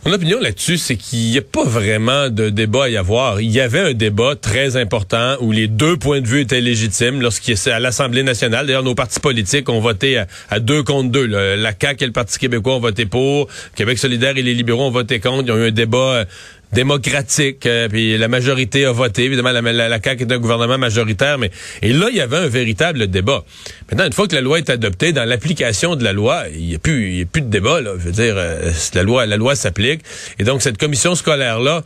Mon 0.05 0.11
opinion 0.11 0.37
là-dessus, 0.41 0.77
c'est 0.77 0.97
qu'il 0.97 1.31
n'y 1.31 1.37
a 1.37 1.41
pas 1.41 1.63
vraiment 1.63 2.29
de 2.29 2.49
débat 2.49 2.83
à 2.83 2.89
y 2.89 2.97
avoir. 2.97 3.39
Il 3.39 3.49
y 3.49 3.61
avait 3.61 3.79
un 3.79 3.93
débat 3.93 4.35
très 4.35 4.75
important 4.75 5.37
où 5.39 5.53
les 5.53 5.69
deux 5.69 5.95
points 5.95 6.19
de 6.19 6.27
vue 6.27 6.41
étaient 6.41 6.59
légitimes 6.59 7.21
lorsqu'il 7.21 7.55
à 7.67 7.79
l'Assemblée 7.79 8.21
nationale. 8.21 8.67
D'ailleurs, 8.67 8.83
nos 8.83 8.95
partis 8.95 9.21
politiques 9.21 9.69
ont 9.69 9.79
voté 9.79 10.21
à, 10.49 10.59
deux 10.59 10.83
contre 10.83 11.09
deux. 11.09 11.25
La 11.25 11.71
CAQ 11.79 12.03
et 12.03 12.07
le 12.07 12.11
Parti 12.11 12.37
québécois 12.37 12.75
ont 12.75 12.81
voté 12.81 13.05
pour. 13.05 13.47
Québec 13.75 13.97
solidaire 13.97 14.35
et 14.35 14.41
les 14.41 14.53
libéraux 14.53 14.83
ont 14.83 14.91
voté 14.91 15.21
contre. 15.21 15.43
Il 15.43 15.47
y 15.47 15.51
a 15.51 15.55
eu 15.55 15.67
un 15.69 15.71
débat 15.71 15.97
euh, 15.97 16.25
démocratique, 16.73 17.65
euh, 17.65 17.87
puis 17.87 18.17
la 18.17 18.27
majorité 18.27 18.85
a 18.85 18.91
voté. 18.91 19.23
Évidemment, 19.23 19.51
la, 19.51 19.61
la, 19.61 20.01
CAQ 20.01 20.23
est 20.23 20.31
un 20.31 20.37
gouvernement 20.37 20.77
majoritaire, 20.77 21.37
mais 21.37 21.51
et 21.81 21.93
là, 21.93 22.07
il 22.09 22.17
y 22.17 22.21
avait 22.21 22.37
un 22.37 22.47
véritable 22.47 23.07
débat. 23.07 23.43
Maintenant, 23.89 24.05
une 24.05 24.13
fois 24.13 24.27
que 24.27 24.35
la 24.35 24.41
loi 24.41 24.57
est 24.57 24.69
adoptée, 24.69 25.13
dans 25.13 25.25
l'application 25.25 25.95
de 25.95 26.03
la 26.03 26.13
loi, 26.13 26.43
il 26.53 26.67
n'y 26.67 26.75
a 26.75 26.79
plus, 26.79 27.13
y 27.13 27.21
a 27.21 27.25
plus 27.25 27.41
de 27.41 27.49
débat. 27.49 27.81
Là. 27.81 27.91
Je 27.97 28.05
veux 28.05 28.11
dire, 28.11 28.35
euh, 28.37 28.71
la 28.93 29.03
loi, 29.03 29.25
la 29.25 29.37
loi 29.37 29.55
s'applique, 29.55 30.01
et 30.39 30.43
donc 30.43 30.61
cette 30.61 30.77
commission 30.77 31.15
scolaire 31.15 31.59
là 31.59 31.83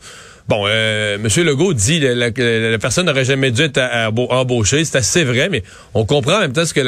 Bon, 0.48 0.64
euh, 0.66 1.16
M. 1.16 1.44
Legault 1.44 1.74
dit 1.74 2.00
que 2.00 2.06
la, 2.06 2.78
personne 2.78 3.04
n'aurait 3.04 3.26
jamais 3.26 3.50
dû 3.50 3.60
être 3.60 3.78
embauchée. 4.30 4.82
C'est 4.86 4.96
assez 4.96 5.22
vrai, 5.22 5.50
mais 5.50 5.62
on 5.92 6.06
comprend 6.06 6.36
en 6.36 6.40
même 6.40 6.54
temps 6.54 6.64
ce 6.64 6.72
que 6.72 6.80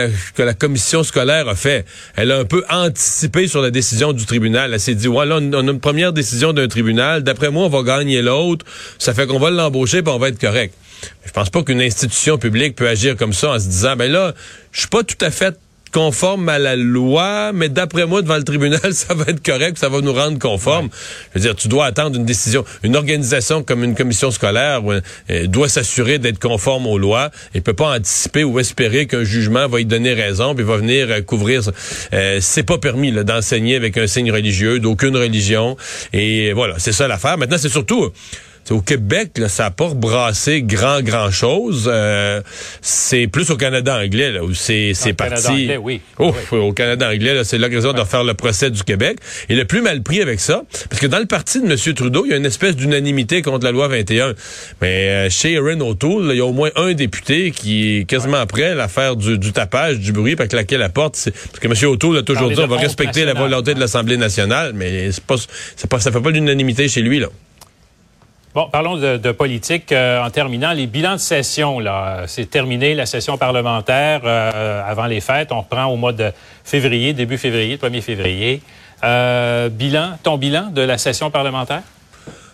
la, 0.43 0.55
commission 0.55 1.03
scolaire 1.03 1.47
a 1.47 1.55
fait. 1.55 1.85
Elle 2.17 2.33
a 2.33 2.39
un 2.39 2.47
peu 2.47 2.65
anticipé 2.71 3.49
sur 3.49 3.61
la 3.61 3.71
décision 3.71 4.15
du 4.15 4.25
tribunal. 4.25 4.73
Elle 4.73 4.81
s'est 4.81 4.95
dit, 4.95 5.09
ouais, 5.09 5.27
là, 5.27 5.41
on, 5.43 5.69
a 5.69 5.73
une 5.73 5.79
première 5.79 6.15
décision 6.15 6.55
d'un 6.55 6.69
tribunal. 6.69 7.23
D'après 7.23 7.51
moi, 7.51 7.67
on 7.67 7.69
va 7.69 7.83
gagner 7.83 8.23
l'autre. 8.23 8.65
Ça 8.99 9.13
fait 9.13 9.27
qu'on 9.27 9.39
va 9.39 9.51
l'embaucher 9.51 10.03
puis 10.03 10.11
on 10.11 10.19
va 10.19 10.29
être 10.29 10.41
correct. 10.41 10.75
Je 11.27 11.31
pense 11.33 11.51
pas 11.51 11.63
qu'une 11.63 11.83
institution 11.83 12.39
publique 12.39 12.77
peut 12.77 12.89
agir 12.89 13.15
comme 13.15 13.35
ça 13.35 13.51
en 13.51 13.59
se 13.59 13.67
disant, 13.67 13.95
ben 13.95 14.11
là, 14.11 14.35
je 14.73 14.81
suis 14.81 14.89
pas 14.89 15.03
tout 15.03 15.23
à 15.23 15.31
fait 15.31 15.55
conforme 15.93 16.49
à 16.49 16.59
la 16.59 16.77
loi, 16.77 17.53
mais 17.53 17.69
d'après 17.69 18.07
moi, 18.07 18.23
devant 18.23 18.37
le 18.37 18.45
tribunal, 18.45 18.81
ça 18.93 19.15
va 19.15 19.25
être 19.29 19.45
correct, 19.45 19.79
ça 19.79 19.89
va 19.89 20.01
nous 20.01 20.13
rendre 20.13 20.39
conforme. 20.39 20.89
Je 21.35 21.39
veux 21.39 21.45
dire, 21.45 21.57
tu 21.57 21.69
dois 21.69 21.87
attendre 21.87 22.17
une 22.17 22.25
décision. 22.25 22.65
Une 22.83 22.97
organisation 22.97 23.63
comme 23.63 23.85
une 23.85 23.95
commission 23.95 24.31
scolaire 24.31 24.83
euh, 24.89 25.47
doit 25.47 25.69
s'assurer 25.69 26.19
d'être 26.19 26.39
conforme 26.39 26.87
aux 26.87 26.99
lois 26.99 27.31
et 27.55 27.61
peut 27.61 27.75
pas 27.75 27.97
anticiper 27.97 28.45
ou 28.45 28.59
espérer 28.59 29.07
qu'un 29.07 29.25
jugement 29.25 29.69
va 29.69 29.81
y 29.81 29.85
donner 29.85 30.15
raison 30.15 30.55
puis 30.55 30.65
va 30.65 30.77
venir 30.77 31.09
euh, 31.11 31.21
couvrir. 31.21 31.63
Euh, 32.13 32.39
c'est 32.41 32.63
pas 32.63 32.79
permis 32.79 33.13
d'enseigner 33.13 33.77
avec 33.77 33.97
un 33.97 34.07
signe 34.07 34.33
religieux 34.33 34.79
d'aucune 34.79 35.17
religion 35.17 35.77
et 36.13 36.53
voilà, 36.53 36.75
c'est 36.79 36.93
ça 36.93 37.09
l'affaire. 37.09 37.39
Maintenant, 37.39 37.59
c'est 37.59 37.69
surtout 37.69 38.13
au 38.71 38.81
Québec, 38.81 39.33
là, 39.37 39.49
ça 39.49 39.65
n'a 39.65 39.71
pas 39.71 39.89
rebrassé 39.89 40.63
grand, 40.63 41.03
grand 41.03 41.31
chose. 41.31 41.89
Euh, 41.93 42.41
c'est 42.81 43.27
plus 43.27 43.51
au 43.51 43.57
Canada 43.57 43.99
anglais, 43.99 44.31
là, 44.31 44.45
où 44.45 44.55
c'est, 44.55 44.93
c'est 44.95 45.13
parti. 45.13 45.35
Canada 45.35 45.53
anglais, 45.53 45.77
oui. 45.77 46.01
Au 46.53 46.73
Canada 46.73 47.11
anglais, 47.11 47.43
c'est 47.45 47.59
l'occasion 47.59 47.93
de 47.93 48.05
faire 48.05 48.25
le 48.25 48.35
procès 48.35 48.71
du 48.71 48.83
Québec. 48.83 49.19
Et 49.49 49.55
le 49.55 49.65
plus 49.65 49.83
mal 49.83 50.03
pris 50.03 50.23
avec 50.23 50.41
ça, 50.41 50.63
parce 50.89 51.01
que 51.01 51.07
dans 51.07 51.19
le 51.19 51.27
parti 51.27 51.61
de 51.61 51.67
M. 51.67 51.95
Trudeau, 51.95 52.25
il 52.27 52.31
y 52.31 52.35
a 52.35 52.37
une 52.37 52.47
espèce 52.47 52.77
d'unanimité 52.77 53.43
contre 53.43 53.65
la 53.65 53.73
loi 53.73 53.89
21. 53.89 54.35
Mais 54.81 55.09
euh, 55.09 55.31
chez 55.31 55.53
Erin 55.53 55.81
O'Toole, 55.81 56.31
il 56.31 56.37
y 56.37 56.41
a 56.41 56.47
au 56.47 56.53
moins 56.53 56.71
un 56.77 56.93
député 56.93 57.51
qui 57.51 57.99
est 57.99 58.05
quasiment 58.05 58.39
après 58.39 58.75
l'affaire 58.75 59.17
du, 59.17 59.39
du, 59.39 59.53
tapage, 59.53 59.99
du 59.99 60.13
bruit, 60.13 60.37
par 60.37 60.49
claquer 60.49 60.79
la 60.79 60.89
porte. 60.89 61.15
Parce 61.25 61.59
que 61.61 61.67
M. 61.67 61.91
O'Toole 61.91 62.19
a 62.19 62.23
toujours 62.23 62.51
dit 62.51 62.61
on 62.61 62.67
va 62.67 62.77
respecter 62.77 63.25
la 63.25 63.35
volonté 63.35 63.75
de 63.75 63.81
l'Assemblée 63.81 64.17
nationale, 64.17 64.73
mais 64.75 65.11
c'est 65.13 65.25
pas, 65.25 65.37
c'est 65.77 65.89
pas, 65.89 66.01
ça 66.01 66.13
fait 66.13 66.21
pas 66.21 66.31
l'unanimité 66.31 66.89
chez 66.89 67.03
lui, 67.03 67.19
là. 67.19 67.29
Bon, 68.53 68.69
parlons 68.69 68.97
de, 68.97 69.33
politique. 69.33 69.93
Euh, 69.93 70.25
en 70.25 70.31
terminant, 70.31 70.73
les 70.73 70.89
bilans 70.89 71.13
de 71.13 71.19
session, 71.19 71.79
là, 71.79 72.25
c'est 72.27 72.51
terminé 72.51 72.97
la 72.97 73.07
session 73.07 73.39
parlementaire 73.39 74.23
euh, 74.25 74.83
avant 74.85 75.07
les 75.07 75.21
fêtes. 75.21 75.53
On 75.53 75.61
reprend 75.61 75.85
au 75.85 75.97
mois 75.97 76.13
de 76.13 76.33
février, 76.65 77.13
début 77.13 77.39
février, 77.39 77.77
1er 77.77 78.01
février. 78.01 78.61
Euh, 79.05 79.69
bilan, 79.69 80.19
ton 80.25 80.37
bilan 80.37 80.71
de 80.73 80.83
la 80.83 80.99
session 80.99 81.31
parlementaire? 81.31 81.83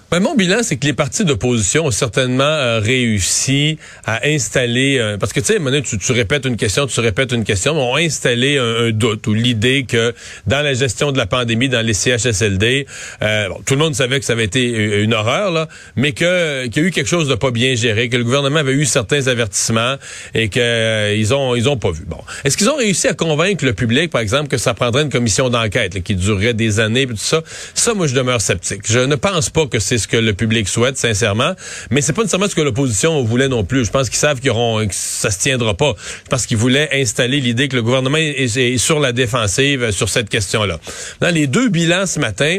Ben, 0.09 0.21
mon 0.21 0.37
bilan, 0.37 0.59
c'est 0.63 0.77
que 0.77 0.87
les 0.87 0.93
partis 0.93 1.25
d'opposition 1.25 1.87
ont 1.87 1.91
certainement 1.91 2.45
euh, 2.45 2.79
réussi 2.79 3.77
à 4.05 4.25
installer, 4.29 4.99
euh, 4.99 5.19
parce 5.19 5.33
que 5.33 5.41
tu 5.41 5.47
sais, 5.47 5.83
tu, 5.83 5.99
tu 5.99 6.13
répètes 6.13 6.47
une 6.47 6.57
question, 6.57 6.87
tu 6.87 7.01
répètes 7.01 7.33
une 7.33 7.43
question, 7.43 7.75
mais 7.75 7.81
ont 7.81 7.97
installé 7.97 8.57
un, 8.57 8.93
doute 8.93 9.27
ou 9.27 9.35
l'idée 9.35 9.85
que 9.85 10.15
dans 10.47 10.63
la 10.63 10.75
gestion 10.75 11.11
de 11.11 11.19
la 11.19 11.27
pandémie, 11.27 11.69
dans 11.69 11.85
les 11.85 11.93
CHSLD, 11.93 12.87
euh, 13.23 13.49
tout 13.67 13.75
le 13.75 13.81
monde 13.81 13.97
savait 13.97 14.21
que 14.21 14.25
ça 14.25 14.35
avait 14.35 14.45
été 14.45 15.03
une 15.03 15.13
horreur, 15.13 15.51
là, 15.51 15.67
mais 15.97 16.13
qu'il 16.13 16.27
y 16.27 16.79
a 16.79 16.83
eu 16.83 16.93
quelque 16.93 17.09
chose 17.09 17.29
de 17.29 17.35
pas 17.35 17.51
bien 17.51 17.75
géré, 17.75 18.09
que 18.09 18.17
le 18.17 18.23
gouvernement 18.23 18.61
avait 18.61 18.75
eu 18.75 18.85
certains 18.85 19.27
avertissements 19.27 19.97
et 20.35 20.49
que 20.49 21.17
ils 21.17 21.35
ont 21.35 21.57
ils 21.57 21.69
ont 21.69 21.79
pas 21.79 21.91
vu. 21.91 22.05
Bon, 22.07 22.21
est-ce 22.45 22.57
qu'ils 22.57 22.71
ont 22.71 22.77
réussi 22.77 23.09
à 23.09 23.15
convaincre 23.15 23.65
le 23.65 23.73
public, 23.73 24.13
par 24.13 24.21
exemple, 24.21 24.47
que 24.47 24.59
ça 24.59 24.73
prendrait 24.73 25.03
une 25.03 25.11
commission 25.11 25.49
d'enquête 25.49 26.01
qui 26.05 26.15
durerait 26.15 26.55
des 26.55 26.79
années, 26.79 27.03
et 27.03 27.07
tout 27.07 27.17
ça? 27.17 27.43
Ça, 27.75 27.93
moi, 27.93 28.07
je 28.07 28.15
demeure 28.15 28.41
sceptique. 28.41 28.83
Je 28.89 29.01
ne 29.01 29.17
pense 29.17 29.51
pas 29.51 29.67
que 29.67 29.81
c'est 29.97 30.03
ce 30.03 30.09
que 30.09 30.17
le 30.17 30.35
public 30.35 30.69
souhaite, 30.69 30.97
sincèrement. 30.97 31.55
Mais 31.91 32.01
c'est 32.01 32.13
pas 32.13 32.23
nécessairement 32.23 32.49
ce 32.49 32.55
que 32.55 32.61
l'opposition 32.61 33.23
voulait 33.23 33.49
non 33.49 33.65
plus. 33.65 33.85
Je 33.85 33.91
pense 33.91 34.09
qu'ils 34.11 34.19
savent 34.19 34.41
auront, 34.49 34.87
que 34.87 34.95
ça 34.95 35.31
se 35.31 35.39
tiendra 35.39 35.75
pas. 35.75 35.95
Parce 36.29 36.47
qu'ils 36.47 36.57
voulaient 36.57 36.89
installer 36.93 37.41
l'idée 37.41 37.69
que 37.69 37.77
le 37.77 37.83
gouvernement 37.83 38.19
est, 38.19 38.79
sur 38.79 39.01
la 39.01 39.13
défensive 39.13 39.91
sur 39.91 40.09
cette 40.09 40.29
question-là. 40.29 40.79
Dans 41.21 41.35
les 41.35 41.47
deux 41.47 41.69
bilans 41.69 42.07
ce 42.07 42.21
matin 42.21 42.59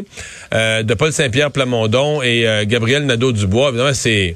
euh, 0.53 0.84
de 0.84 0.94
Paul 0.94 1.13
Saint-Pierre 1.13 1.51
Plamondon 1.51 2.22
et 2.22 2.48
euh, 2.48 2.65
Gabriel 2.65 3.06
Nadeau-Dubois, 3.06 3.70
évidemment, 3.70 3.94
c'est 3.94 4.36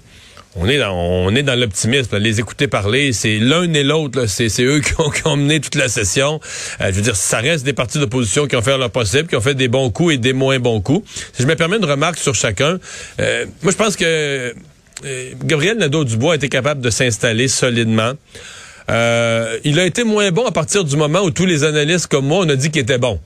on 0.56 0.68
est 0.68 0.78
dans, 0.78 0.94
on 0.94 1.34
est 1.36 1.44
dans 1.44 1.60
l'optimisme. 1.60 2.18
Les 2.18 2.40
écouter 2.40 2.68
parler, 2.68 3.14
c'est 3.14 3.40
l'un 3.40 3.72
et 3.74 3.84
l'autre. 3.84 4.26
C'est, 4.28 4.48
eux 4.62 4.82
qui 4.82 4.94
ont, 5.00 5.10
qui 5.12 5.26
ont, 5.26 5.38
mené 5.38 5.60
toute 5.60 5.76
la 5.76 5.88
session. 5.88 6.40
Euh, 6.82 6.88
je 6.90 6.96
veux 6.96 7.02
dire, 7.02 7.16
ça 7.16 7.38
reste 7.40 7.66
des 7.66 7.74
partis 7.74 8.00
d'opposition 8.00 8.48
qui 8.48 8.56
ont 8.56 8.62
fait 8.62 8.78
leur 8.78 8.92
possible, 8.92 9.28
qui 9.28 9.36
ont 9.36 9.42
fait 9.42 9.56
des 9.56 9.68
bons 9.68 9.90
coups 9.90 10.16
et 10.16 10.18
des 10.18 10.34
moins 10.34 10.60
bons 10.60 10.82
coups. 10.82 11.10
Si 11.34 11.44
je 11.44 11.48
me 11.48 11.56
permets 11.56 11.78
une 11.78 11.86
remarque 11.86 12.18
sur 12.18 12.36
chacun, 12.36 12.80
euh, 13.20 13.46
moi 13.62 13.72
je 13.72 13.78
pense 13.78 13.96
que 13.96 14.54
euh, 15.06 15.32
Gabriel 15.44 15.78
Nadeau-Dubois 15.78 16.34
a 16.34 16.36
été 16.36 16.50
capable 16.50 16.82
de 16.82 16.90
s'installer 16.90 17.48
solidement. 17.48 18.14
Euh, 18.90 19.58
il 19.64 19.80
a 19.80 19.86
été 19.86 20.04
moins 20.04 20.32
bon 20.32 20.46
à 20.46 20.52
partir 20.52 20.84
du 20.84 20.96
moment 20.98 21.22
où 21.22 21.32
tous 21.32 21.46
les 21.46 21.64
analystes 21.64 22.08
comme 22.08 22.26
moi, 22.28 22.44
on 22.46 22.50
a 22.50 22.56
dit 22.56 22.72
qu'il 22.72 22.82
était 22.82 22.98
bon. 22.98 23.20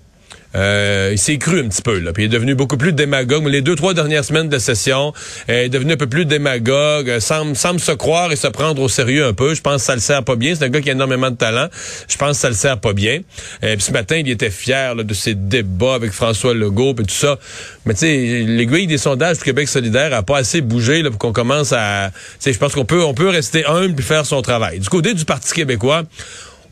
Euh, 0.56 1.10
il 1.12 1.18
s'est 1.18 1.38
cru 1.38 1.60
un 1.60 1.68
petit 1.68 1.82
peu, 1.82 2.00
là. 2.00 2.14
Puis 2.14 2.24
il 2.24 2.26
est 2.28 2.30
devenu 2.30 2.56
beaucoup 2.56 2.78
plus 2.78 2.94
démagogue. 2.94 3.46
Les 3.48 3.62
deux, 3.62 3.76
trois 3.76 3.94
dernières 3.94 4.24
semaines 4.24 4.50
de 4.50 4.58
session, 4.58 5.14
euh, 5.50 5.64
il 5.64 5.66
est 5.66 5.70
devenu 5.70 5.94
un 5.94 5.98
peu 5.98 6.08
plus 6.08 6.26
démagogue, 6.26 7.10
euh, 7.10 7.20
semble, 7.20 7.56
semble 7.56 7.80
se 7.80 7.92
croire 7.92 8.32
et 8.32 8.36
se 8.36 8.48
prendre 8.48 8.82
au 8.82 8.90
sérieux 8.90 9.26
un 9.26 9.34
peu. 9.34 9.54
Je 9.54 9.62
pense 9.62 9.82
que 9.82 9.86
ça 9.86 9.96
le 9.96 10.02
sert 10.02 10.24
pas 10.24 10.36
bien. 10.36 10.56
C'est 10.56 10.66
un 10.66 10.70
gars 10.70 10.82
qui 10.82 10.90
a 10.90 10.94
énormément 10.94 11.30
de 11.30 11.36
talent. 11.36 11.68
Je 12.08 12.18
pense 12.18 12.32
que 12.32 12.38
ça 12.38 12.50
le 12.50 12.56
sert 12.56 12.80
pas 12.80 12.94
bien. 12.94 13.22
Et 13.62 13.76
puis 13.76 13.82
ce 13.82 13.92
matin, 13.92 14.18
il 14.18 14.30
était 14.30 14.50
fier 14.50 14.96
de 14.96 15.14
ses 15.14 15.36
débats 15.36 15.96
avec 15.96 16.12
François 16.12 16.54
Legault 16.54 16.96
et 17.00 17.04
tout 17.04 17.10
ça. 17.10 17.38
Mais 17.86 17.94
tu 17.94 18.02
sais, 18.02 18.44
l'aiguille 18.48 18.88
des 18.88 18.98
sondages 18.98 19.38
du 19.38 19.44
Québec 19.44 19.68
solidaire 19.68 20.14
a 20.14 20.24
pas 20.24 20.38
assez 20.38 20.62
bougé 20.62 21.02
là, 21.02 21.10
pour 21.10 21.20
qu'on 21.20 21.34
commence 21.34 21.74
à... 21.74 22.12
Je 22.46 22.58
pense 22.58 22.74
qu'on 22.74 22.86
peut, 22.86 23.04
on 23.04 23.14
peut 23.14 23.30
rester 23.30 23.66
humble 23.66 24.00
et 24.00 24.04
faire 24.04 24.26
son 24.26 24.42
travail. 24.42 24.80
Du 24.80 24.90
côté 24.90 25.14
du 25.14 25.26
Parti 25.26 25.54
québécois, 25.54 26.04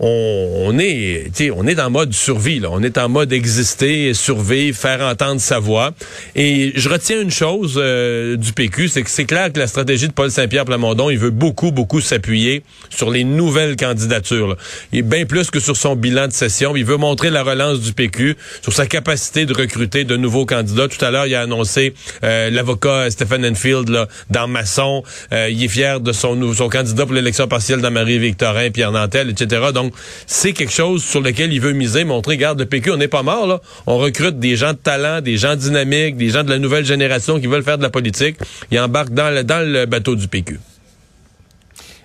on, 0.05 0.77
est, 0.79 1.31
on 1.55 1.65
est 1.65 1.79
en 1.79 1.89
mode 1.89 2.13
survie. 2.13 2.59
Là. 2.59 2.69
On 2.71 2.83
est 2.83 2.97
en 2.97 3.07
mode 3.07 3.31
exister, 3.31 4.13
survivre, 4.13 4.77
faire 4.77 5.01
entendre 5.01 5.39
sa 5.39 5.59
voix. 5.59 5.91
Et 6.35 6.73
je 6.75 6.89
retiens 6.89 7.21
une 7.21 7.31
chose 7.31 7.75
euh, 7.77 8.35
du 8.35 8.51
PQ, 8.51 8.89
c'est 8.89 9.03
que 9.03 9.09
c'est 9.09 9.25
clair 9.25 9.51
que 9.53 9.59
la 9.59 9.67
stratégie 9.67 10.07
de 10.07 10.13
Paul 10.13 10.29
Saint-Pierre 10.29 10.65
Plamondon, 10.65 11.09
il 11.09 11.17
veut 11.17 11.29
beaucoup, 11.29 11.71
beaucoup 11.71 12.01
s'appuyer 12.01 12.63
sur 12.89 13.09
les 13.09 13.23
nouvelles 13.23 13.77
candidatures. 13.77 14.49
Là. 14.49 14.55
Bien 14.91 15.25
plus 15.25 15.49
que 15.49 15.59
sur 15.59 15.77
son 15.77 15.95
bilan 15.95 16.27
de 16.27 16.33
session. 16.33 16.75
Il 16.75 16.85
veut 16.85 16.97
montrer 16.97 17.29
la 17.29 17.43
relance 17.43 17.79
du 17.79 17.93
PQ, 17.93 18.35
sur 18.61 18.73
sa 18.73 18.85
capacité 18.87 19.45
de 19.45 19.53
recruter 19.53 20.03
de 20.03 20.17
nouveaux 20.17 20.45
candidats. 20.45 20.87
Tout 20.87 21.03
à 21.03 21.11
l'heure, 21.11 21.27
il 21.27 21.35
a 21.35 21.41
annoncé 21.41 21.93
euh, 22.23 22.49
l'avocat 22.49 23.09
Stephen 23.09 23.45
Enfield 23.45 23.87
là, 23.89 24.07
dans 24.29 24.47
Masson. 24.47 25.03
Euh, 25.31 25.49
il 25.49 25.63
est 25.63 25.67
fier 25.69 26.01
de 26.01 26.11
son, 26.11 26.53
son 26.53 26.67
candidat 26.67 27.05
pour 27.05 27.15
l'élection 27.15 27.47
partielle 27.47 27.79
dans 27.79 27.91
Marie-Victorin, 27.91 28.69
Pierre 28.71 28.91
Nantel, 28.91 29.29
etc. 29.29 29.67
Donc, 29.73 29.92
c'est 30.27 30.53
quelque 30.53 30.73
chose 30.73 31.03
sur 31.03 31.21
lequel 31.21 31.53
il 31.53 31.61
veut 31.61 31.73
miser, 31.73 32.03
montrer, 32.03 32.35
regarde, 32.35 32.59
le 32.59 32.65
PQ, 32.65 32.91
on 32.91 32.97
n'est 32.97 33.07
pas 33.07 33.23
mort, 33.23 33.47
là. 33.47 33.61
On 33.87 33.97
recrute 33.97 34.39
des 34.39 34.55
gens 34.55 34.73
de 34.73 34.77
talent, 34.77 35.21
des 35.21 35.37
gens 35.37 35.55
dynamiques, 35.55 36.17
des 36.17 36.29
gens 36.29 36.43
de 36.43 36.49
la 36.49 36.59
nouvelle 36.59 36.85
génération 36.85 37.39
qui 37.39 37.47
veulent 37.47 37.63
faire 37.63 37.77
de 37.77 37.83
la 37.83 37.89
politique. 37.89 38.37
Ils 38.71 38.79
embarquent 38.79 39.13
dans 39.13 39.29
le, 39.33 39.85
bateau 39.85 40.15
du 40.15 40.27
PQ. 40.27 40.59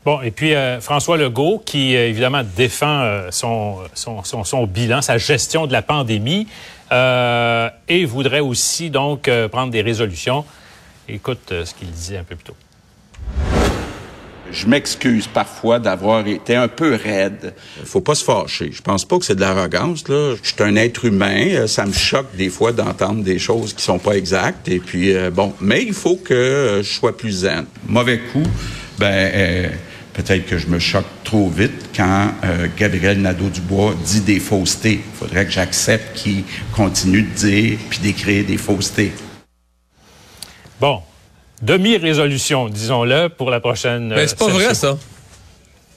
Bon, 0.04 0.22
et 0.22 0.30
puis 0.30 0.54
euh, 0.54 0.80
François 0.80 1.16
Legault, 1.16 1.62
qui 1.64 1.94
euh, 1.94 2.08
évidemment 2.08 2.42
défend 2.56 3.02
euh, 3.02 3.28
son, 3.30 4.66
bilan, 4.66 5.02
sa 5.02 5.18
gestion 5.18 5.66
de 5.66 5.72
la 5.72 5.82
pandémie, 5.82 6.46
et 6.90 8.04
voudrait 8.06 8.40
aussi 8.40 8.88
donc 8.88 9.30
prendre 9.50 9.70
des 9.70 9.82
résolutions. 9.82 10.44
Écoute 11.08 11.52
ce 11.64 11.74
qu'il 11.74 11.90
disait 11.90 12.16
un 12.16 12.24
peu 12.24 12.36
plus 12.36 12.44
tôt. 12.44 13.57
Je 14.50 14.66
m'excuse 14.66 15.26
parfois 15.26 15.78
d'avoir 15.78 16.26
été 16.26 16.54
un 16.54 16.68
peu 16.68 16.94
raide. 16.94 17.54
Faut 17.84 18.00
pas 18.00 18.14
se 18.14 18.24
fâcher. 18.24 18.70
Je 18.72 18.80
pense 18.80 19.04
pas 19.04 19.18
que 19.18 19.24
c'est 19.24 19.34
de 19.34 19.40
l'arrogance 19.40 20.08
là. 20.08 20.34
Je 20.42 20.48
suis 20.48 20.62
un 20.62 20.76
être 20.76 21.04
humain. 21.04 21.48
Euh, 21.50 21.66
ça 21.66 21.84
me 21.84 21.92
choque 21.92 22.34
des 22.36 22.48
fois 22.48 22.72
d'entendre 22.72 23.22
des 23.22 23.38
choses 23.38 23.74
qui 23.74 23.82
sont 23.82 23.98
pas 23.98 24.16
exactes. 24.16 24.68
Et 24.68 24.78
puis 24.78 25.14
euh, 25.14 25.30
bon, 25.30 25.52
mais 25.60 25.82
il 25.82 25.92
faut 25.92 26.16
que 26.16 26.34
euh, 26.34 26.82
je 26.82 26.92
sois 26.92 27.16
plus 27.16 27.40
zen. 27.40 27.66
Mauvais 27.86 28.18
coup, 28.18 28.46
ben 28.98 29.70
peut-être 30.14 30.46
que 30.46 30.58
je 30.58 30.66
me 30.66 30.78
choque 30.78 31.06
trop 31.22 31.48
vite 31.48 31.90
quand 31.94 32.32
Gabriel 32.76 33.20
Nadeau-Dubois 33.20 33.94
dit 34.04 34.22
des 34.22 34.40
faussetés. 34.40 35.00
Il 35.04 35.18
faudrait 35.18 35.46
que 35.46 35.52
j'accepte 35.52 36.16
qu'il 36.16 36.42
continue 36.74 37.22
de 37.22 37.34
dire 37.34 37.78
puis 37.88 38.00
d'écrire 38.00 38.44
des 38.44 38.56
faussetés. 38.56 39.12
Bon, 40.80 41.02
demi-résolution, 41.62 42.68
disons-le, 42.68 43.28
pour 43.28 43.50
la 43.50 43.60
prochaine. 43.60 44.08
Mais 44.08 44.26
c'est 44.26 44.38
pas 44.38 44.48
vrai, 44.48 44.74
ça. 44.74 44.98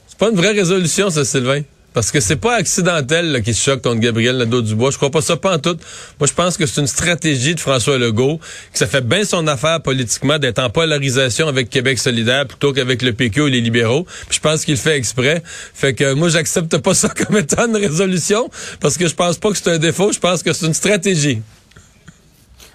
C'est 0.08 0.18
pas 0.18 0.30
une 0.30 0.36
vraie 0.36 0.52
résolution, 0.52 1.10
ça, 1.10 1.26
Sylvain. 1.26 1.62
Parce 1.94 2.10
que 2.10 2.22
c'est 2.22 2.38
pas 2.38 2.56
accidentel 2.56 3.34
là, 3.34 3.42
qui 3.42 3.54
se 3.54 3.62
choque 3.64 3.82
contre 3.82 4.00
Gabriel 4.00 4.38
Nadeau-Dubois. 4.38 4.92
Je 4.92 4.98
crois 4.98 5.12
pas 5.12 5.22
ça 5.22 5.36
pas 5.36 5.56
en 5.56 5.60
tout. 5.60 5.78
Moi, 6.20 6.28
je 6.28 6.34
pense 6.34 6.56
que 6.56 6.66
c'est 6.66 6.80
une 6.80 6.88
stratégie 6.88 7.54
de 7.54 7.60
François 7.60 7.98
Legault, 7.98 8.40
que 8.72 8.78
ça 8.78 8.88
fait 8.88 9.06
bien 9.06 9.26
son 9.26 9.46
affaire 9.48 9.82
politiquement 9.82 10.40
d'être 10.40 10.60
en 10.60 10.70
polarisation 10.70 11.50
avec 11.50 11.70
Québec 11.70 12.00
solidaire 12.00 12.48
plutôt 12.48 12.72
qu'avec 12.72 13.02
le 13.02 13.12
PQ 13.12 13.48
et 13.48 13.50
les 13.50 13.62
libéraux. 13.62 14.06
Puis 14.30 14.38
je 14.38 14.40
pense 14.40 14.64
qu'il 14.64 14.78
fait 14.78 14.96
exprès. 14.96 15.44
Fait 15.74 15.94
que 15.94 16.14
moi, 16.14 16.30
j'accepte 16.30 16.78
pas 16.78 16.94
ça 16.94 17.10
comme 17.10 17.38
étant 17.38 17.68
une 17.68 17.76
résolution 17.76 18.50
parce 18.80 18.98
que 18.98 19.08
je 19.08 19.16
pense 19.16 19.38
pas 19.38 19.52
que 19.52 19.58
c'est 19.58 19.72
un 19.72 19.78
défaut. 19.78 20.14
Je 20.14 20.20
pense 20.20 20.44
que 20.44 20.54
c'est 20.54 20.68
une 20.68 20.74
stratégie. 20.74 21.42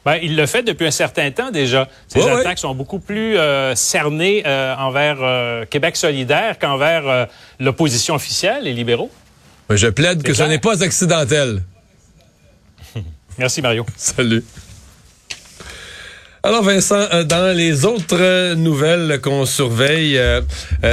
Ben, 0.06 0.20
il 0.22 0.36
le 0.36 0.46
fait 0.46 0.62
depuis 0.62 0.86
un 0.86 0.92
certain 0.92 1.32
temps 1.32 1.50
déjà. 1.50 1.88
Ses 2.06 2.24
attaques 2.28 2.60
sont 2.60 2.76
beaucoup 2.76 3.00
plus 3.00 3.36
euh, 3.36 3.74
cernées 3.74 4.44
euh, 4.46 4.72
envers 4.76 5.16
euh, 5.20 5.64
Québec 5.64 5.96
solidaire 5.96 6.60
qu'envers 6.60 7.26
l'opposition 7.58 8.14
officielle, 8.14 8.62
les 8.62 8.72
libéraux. 8.72 9.10
Je 9.68 9.88
plaide 9.88 10.22
que 10.22 10.32
ce 10.32 10.44
n'est 10.44 10.60
pas 10.60 10.84
accidentel. 10.84 11.60
Merci, 13.38 13.60
Mario. 13.60 13.84
Salut. 13.96 14.44
Alors 16.46 16.62
Vincent, 16.62 17.08
euh, 17.12 17.24
dans 17.24 17.56
les 17.56 17.84
autres 17.84 18.16
euh, 18.20 18.54
nouvelles 18.54 19.20
qu'on 19.20 19.46
surveille, 19.46 20.16
euh, 20.16 20.42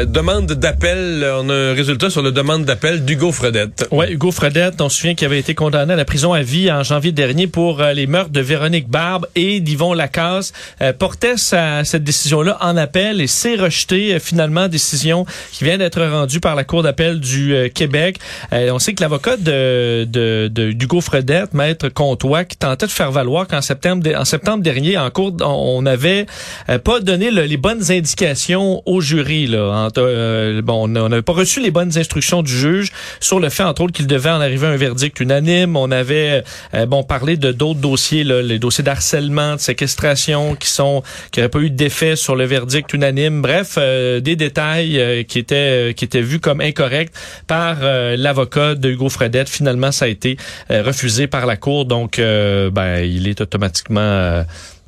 demande 0.08 0.48
d'appel, 0.48 1.24
on 1.38 1.48
a 1.48 1.54
un 1.54 1.74
résultat 1.76 2.10
sur 2.10 2.24
la 2.24 2.32
demande 2.32 2.66
d'appel 2.66 3.06
d'Hugo 3.06 3.32
Fredette. 3.32 3.88
Oui, 3.92 4.08
Hugo 4.10 4.32
Fredette, 4.32 4.82
on 4.82 4.90
se 4.90 4.98
souvient 4.98 5.14
qu'il 5.14 5.28
avait 5.28 5.38
été 5.38 5.54
condamné 5.54 5.94
à 5.94 5.96
la 5.96 6.06
prison 6.06 6.34
à 6.34 6.42
vie 6.42 6.72
en 6.72 6.82
janvier 6.82 7.12
dernier 7.12 7.46
pour 7.46 7.84
les 7.84 8.08
meurtres 8.08 8.32
de 8.32 8.42
Véronique 8.42 8.90
Barbe 8.90 9.28
et 9.36 9.60
d'Yvon 9.60 9.94
Lacasse, 9.94 10.54
portait 10.98 11.38
sa, 11.38 11.84
cette 11.84 12.04
décision-là 12.04 12.58
en 12.60 12.76
appel 12.76 13.22
et 13.22 13.28
s'est 13.28 13.56
rejeté 13.56 14.18
finalement, 14.20 14.68
décision 14.68 15.28
qui 15.52 15.66
vient 15.66 15.78
d'être 15.78 16.02
rendue 16.02 16.40
par 16.40 16.56
la 16.56 16.64
Cour 16.64 16.82
d'appel 16.82 17.20
du 17.20 17.56
Québec. 17.76 18.18
on 18.52 18.80
sait 18.80 18.96
que 18.96 19.04
l'avocat 19.04 19.38
de, 19.38 20.06
de, 20.06 20.50
de, 20.52 20.72
d'Hugo 20.72 21.00
Fredette, 21.00 21.54
maître 21.54 21.90
Comtois, 21.90 22.44
qui 22.44 22.58
tentait 22.58 22.88
de 22.88 22.92
faire 22.92 23.12
valoir 23.12 23.48
qu'en 23.48 23.62
septembre, 23.62 24.10
en 24.18 24.26
septembre 24.26 24.64
dernier, 24.64 24.98
en 24.98 25.12
cours 25.12 25.32
on 25.44 25.82
n'avait 25.82 26.26
euh, 26.70 26.80
pas 26.80 27.00
donné 27.00 27.32
les 27.32 27.58
bonnes 27.58 27.92
indications 27.92 28.82
au 28.86 29.02
jury. 29.02 29.48
Là. 29.48 29.90
Euh, 29.98 30.62
bon, 30.62 30.86
on 30.86 31.10
n'avait 31.10 31.22
pas 31.22 31.34
reçu 31.34 31.62
les 31.62 31.72
bonnes 31.72 31.98
instructions 31.98 32.44
du 32.44 32.52
juge 32.52 32.92
sur 33.20 33.40
le 33.40 33.50
fait, 33.50 33.64
entre 33.64 33.84
autres, 33.84 33.94
qu'il 33.94 34.08
devait 34.08 34.30
en 34.30 34.42
arriver 34.42 34.68
à 34.68 34.72
un 34.72 34.78
verdict 34.78 35.20
unanime. 35.20 35.76
On 35.76 35.92
avait 35.92 36.44
euh, 36.74 36.86
bon 36.86 37.04
parlé 37.04 37.38
de 37.38 37.52
d'autres 37.52 37.80
dossiers, 37.80 38.24
là, 38.24 38.42
les 38.42 38.60
dossiers 38.60 38.84
d'harcèlement, 38.84 39.56
de 39.56 39.60
séquestration, 39.60 40.56
qui 40.56 40.70
sont 40.70 41.04
qui 41.32 41.40
n'avaient 41.40 41.50
pas 41.50 41.60
eu 41.60 41.70
d'effet 41.70 42.16
sur 42.16 42.36
le 42.36 42.46
verdict 42.46 42.94
unanime. 42.94 43.42
Bref, 43.42 43.78
des 43.78 44.36
détails 44.36 45.26
qui 45.28 45.40
étaient 45.40 45.94
qui 45.96 46.06
étaient 46.06 46.22
vus 46.22 46.40
comme 46.40 46.62
incorrects 46.62 47.12
par 47.48 47.78
l'avocat 47.82 48.76
de 48.76 48.90
Hugo 48.90 49.10
Fredette. 49.10 49.50
Finalement, 49.50 49.92
ça 49.92 50.06
a 50.06 50.08
été 50.08 50.38
refusé 50.70 51.28
par 51.28 51.46
la 51.46 51.58
cour, 51.58 51.86
donc 51.86 52.18
ben 52.18 53.00
il 53.04 53.28
est 53.28 53.42
automatiquement 53.42 54.44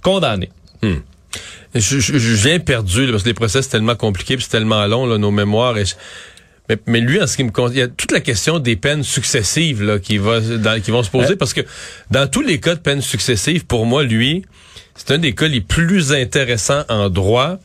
condamné. 0.05 0.49
Hmm. 0.83 0.97
Je, 1.73 2.35
viens 2.35 2.59
perdu 2.59 3.07
parce 3.09 3.23
que 3.23 3.29
les 3.29 3.33
procès 3.33 3.63
c'est 3.63 3.69
tellement 3.69 3.95
compliqué, 3.95 4.37
c'est 4.39 4.49
tellement 4.49 4.85
long 4.85 5.07
là, 5.07 5.17
nos 5.17 5.31
mémoires. 5.31 5.75
mais, 6.85 7.01
lui, 7.01 7.21
en 7.21 7.27
ce 7.27 7.35
qui 7.35 7.43
me 7.43 7.49
compte, 7.49 7.71
il 7.73 7.79
y 7.79 7.81
a 7.81 7.87
toute 7.87 8.11
la 8.11 8.21
question 8.21 8.59
des 8.59 8.75
peines 8.75 9.03
successives 9.03 9.83
là, 9.83 9.97
qui, 9.97 10.19
va, 10.19 10.39
qui 10.79 10.91
vont 10.91 11.01
se 11.01 11.09
poser 11.09 11.33
euh. 11.33 11.37
parce 11.37 11.53
que 11.53 11.61
dans 12.11 12.27
tous 12.29 12.41
les 12.41 12.59
cas 12.59 12.75
de 12.75 12.79
peines 12.79 13.01
successives, 13.01 13.65
pour 13.65 13.87
moi, 13.87 14.03
lui, 14.03 14.45
c'est 14.93 15.11
un 15.11 15.17
des 15.17 15.33
cas 15.33 15.47
les 15.47 15.61
plus 15.61 16.13
intéressants 16.13 16.83
en 16.87 17.09
droit. 17.09 17.57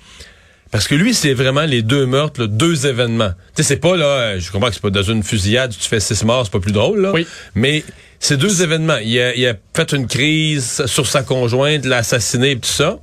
Parce 0.70 0.87
que 0.87 0.94
lui, 0.94 1.14
c'est 1.14 1.35
vraiment 1.35 1.64
les 1.64 1.82
deux 1.82 2.06
meurtres, 2.06 2.47
deux 2.47 2.87
événements. 2.87 3.32
Tu 3.54 3.62
sais, 3.62 3.68
c'est 3.75 3.80
pas 3.80 3.97
là, 3.97 4.38
je 4.38 4.50
comprends 4.52 4.68
que 4.68 4.75
c'est 4.75 4.82
pas 4.82 4.90
dans 4.90 5.02
une 5.02 5.25
fusillade, 5.25 5.75
tu 5.76 5.88
fais 5.88 5.99
six 5.99 6.23
morts, 6.25 6.44
c'est 6.44 6.52
pas 6.52 6.61
plus 6.61 6.73
drôle, 6.73 7.00
là. 7.00 7.12
Oui. 7.12 7.26
Mais 7.56 7.82
c'est 8.20 8.36
deux 8.36 8.62
événements. 8.62 8.98
Il 8.98 9.18
a, 9.18 9.34
il 9.34 9.46
a 9.46 9.54
fait 9.74 9.92
une 9.92 10.06
crise 10.06 10.84
sur 10.86 11.06
sa 11.06 11.22
conjointe, 11.22 11.84
l'a 11.86 11.98
assassiné 11.98 12.52
et 12.52 12.58
tout 12.58 12.68
ça. 12.68 13.00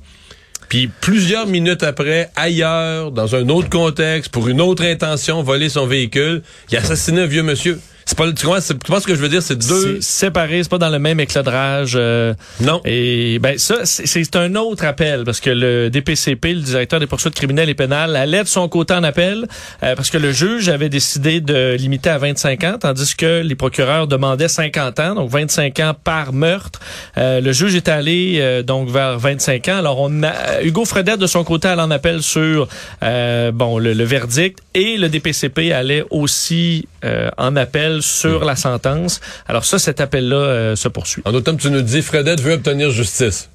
Puis 0.68 0.88
plusieurs 1.00 1.46
minutes 1.46 1.82
après, 1.82 2.30
ailleurs, 2.36 3.10
dans 3.10 3.34
un 3.34 3.48
autre 3.48 3.68
contexte, 3.68 4.30
pour 4.30 4.48
une 4.48 4.60
autre 4.60 4.84
intention, 4.84 5.42
voler 5.42 5.68
son 5.68 5.86
véhicule, 5.86 6.42
il 6.70 6.76
a 6.76 6.80
assassiné 6.80 7.22
un 7.22 7.26
vieux 7.26 7.42
monsieur. 7.42 7.80
C'est 8.08 8.16
pas, 8.16 8.24
tu 8.32 8.46
comprends, 8.46 8.58
tu 8.58 9.00
ce 9.02 9.06
que 9.06 9.14
je 9.14 9.20
veux 9.20 9.28
dire? 9.28 9.42
C'est 9.42 9.54
deux. 9.58 10.00
C'est 10.00 10.02
séparé, 10.02 10.62
c'est 10.62 10.70
pas 10.70 10.78
dans 10.78 10.88
le 10.88 10.98
même 10.98 11.20
éclairage. 11.20 11.92
euh, 11.94 12.32
Non. 12.58 12.80
Et 12.86 13.38
ben 13.38 13.58
ça, 13.58 13.84
c'est 13.84 14.34
un 14.34 14.54
autre 14.54 14.86
appel 14.86 15.24
parce 15.24 15.40
que 15.40 15.50
le 15.50 15.90
DPCP, 15.90 16.54
le 16.54 16.60
directeur 16.62 17.00
des 17.00 17.06
poursuites 17.06 17.34
criminelles 17.34 17.68
et 17.68 17.74
pénales, 17.74 18.16
allait 18.16 18.42
de 18.44 18.48
son 18.48 18.66
côté 18.70 18.94
en 18.94 19.04
appel 19.04 19.46
euh, 19.82 19.94
parce 19.94 20.08
que 20.08 20.16
le 20.16 20.32
juge 20.32 20.70
avait 20.70 20.88
décidé 20.88 21.42
de 21.42 21.74
limiter 21.78 22.08
à 22.08 22.16
25 22.16 22.64
ans, 22.64 22.76
tandis 22.80 23.14
que 23.14 23.42
les 23.42 23.54
procureurs 23.54 24.06
demandaient 24.06 24.48
50 24.48 25.00
ans, 25.00 25.14
donc 25.14 25.28
25 25.30 25.78
ans 25.80 25.92
par 26.02 26.32
meurtre. 26.32 26.80
Euh, 27.18 27.42
le 27.42 27.52
juge 27.52 27.74
est 27.74 27.88
allé 27.90 28.38
euh, 28.38 28.62
donc 28.62 28.88
vers 28.88 29.18
25 29.18 29.68
ans. 29.68 29.76
Alors 29.76 30.00
on 30.00 30.22
a 30.22 30.62
Hugo 30.62 30.86
Fredette 30.86 31.20
de 31.20 31.26
son 31.26 31.44
côté 31.44 31.68
allait 31.68 31.82
en 31.82 31.90
appel 31.90 32.22
sur 32.22 32.68
bon 33.02 33.78
le, 33.78 33.92
le 33.92 34.04
verdict 34.04 34.60
et 34.72 34.96
le 34.96 35.10
DPCP 35.10 35.72
allait 35.72 36.04
aussi 36.08 36.88
en 37.36 37.54
appel 37.54 37.97
sur 38.02 38.44
la 38.44 38.56
sentence. 38.56 39.20
Alors 39.46 39.64
ça, 39.64 39.78
cet 39.78 40.00
appel-là 40.00 40.36
euh, 40.36 40.76
se 40.76 40.88
poursuit. 40.88 41.22
En 41.24 41.34
automne, 41.34 41.56
tu 41.56 41.70
nous 41.70 41.82
dis, 41.82 42.02
Fredette 42.02 42.40
veut 42.40 42.54
obtenir 42.54 42.90
justice. 42.90 43.48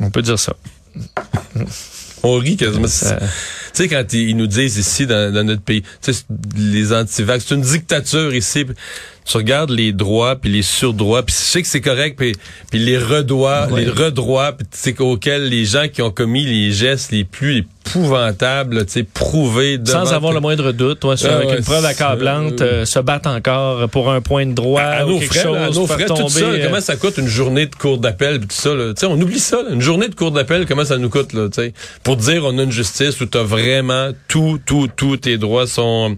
On 0.00 0.10
peut 0.10 0.22
dire 0.22 0.38
ça. 0.38 0.54
On 2.22 2.34
rit 2.38 2.56
quasiment. 2.56 2.88
Ça- 2.88 3.18
Tu 3.18 3.84
sais, 3.84 3.88
quand 3.88 4.12
ils 4.12 4.36
nous 4.36 4.46
disent 4.48 4.76
ici 4.78 5.06
dans, 5.06 5.32
dans 5.32 5.44
notre 5.44 5.62
pays, 5.62 5.82
tu 6.02 6.12
sais, 6.12 6.22
les 6.56 6.92
antivax, 6.92 7.44
c'est 7.46 7.54
une 7.54 7.60
dictature 7.60 8.34
ici. 8.34 8.64
Tu 9.30 9.36
regardes 9.36 9.70
les 9.70 9.92
droits 9.92 10.36
puis 10.36 10.50
les 10.50 10.62
surdroits, 10.62 11.22
puis 11.22 11.34
je 11.36 11.40
sais 11.42 11.60
que 11.62 11.68
c'est 11.68 11.82
correct, 11.82 12.16
puis, 12.18 12.32
puis 12.70 12.80
les 12.80 12.96
redroits, 12.96 13.66
Ouais. 13.70 13.82
les 13.84 13.90
redroits, 13.90 14.52
puis 14.52 14.66
tu 14.70 14.78
sais 14.78 15.00
auxquels 15.00 15.48
les 15.48 15.64
gens 15.66 15.86
qui 15.92 16.00
ont 16.00 16.10
commis 16.10 16.44
les 16.46 16.72
gestes 16.72 17.12
les 17.12 17.24
plus 17.24 17.66
épouvantables, 17.86 18.86
tu 18.86 18.92
sais, 18.92 19.02
prouvés 19.02 19.76
devant 19.78 20.04
Sans 20.06 20.12
avoir 20.14 20.32
le 20.32 20.40
moindre 20.40 20.72
doute, 20.72 21.00
toi, 21.00 21.16
sur, 21.16 21.30
Ah 21.30 21.36
avec 21.36 21.48
ouais, 21.50 21.58
une 21.58 21.64
preuve 21.64 21.84
accablante, 21.84 22.60
euh, 22.62 22.84
se 22.84 22.98
battent 23.00 23.26
encore 23.26 23.88
pour 23.90 24.10
un 24.10 24.20
point 24.20 24.46
de 24.46 24.52
droit 24.52 24.80
à, 24.80 25.00
à 25.00 25.04
ou 25.06 25.10
nos 25.10 25.18
quelque 25.18 25.34
frais, 25.34 25.42
chose, 25.42 25.56
à 25.56 25.70
nos 25.70 25.86
frais, 25.86 26.06
tout 26.06 26.14
tomber, 26.14 26.30
ça, 26.30 26.40
là, 26.40 26.46
euh, 26.58 26.64
comment 26.66 26.80
ça 26.80 26.96
coûte 26.96 27.18
une 27.18 27.28
journée 27.28 27.66
de 27.66 27.74
cours 27.74 27.98
d'appel, 27.98 28.40
tout 28.40 28.46
ça, 28.50 28.74
là. 28.74 28.94
Tu 28.94 29.00
sais, 29.00 29.06
on 29.06 29.20
oublie 29.20 29.38
ça, 29.40 29.62
là, 29.62 29.70
une 29.72 29.80
journée 29.82 30.08
de 30.08 30.14
cours 30.14 30.30
d'appel, 30.32 30.64
comment 30.66 30.84
ça 30.84 30.96
nous 30.98 31.10
coûte, 31.10 31.32
là, 31.34 31.48
tu 31.48 31.60
sais, 31.62 31.72
pour 32.02 32.16
dire 32.16 32.44
on 32.46 32.58
a 32.58 32.62
une 32.62 32.72
justice 32.72 33.20
où 33.20 33.26
t'as 33.26 33.42
vraiment 33.42 34.10
tout, 34.26 34.58
tout, 34.64 34.88
tous 34.94 35.16
tes 35.18 35.36
droits 35.38 35.66
sont 35.66 36.16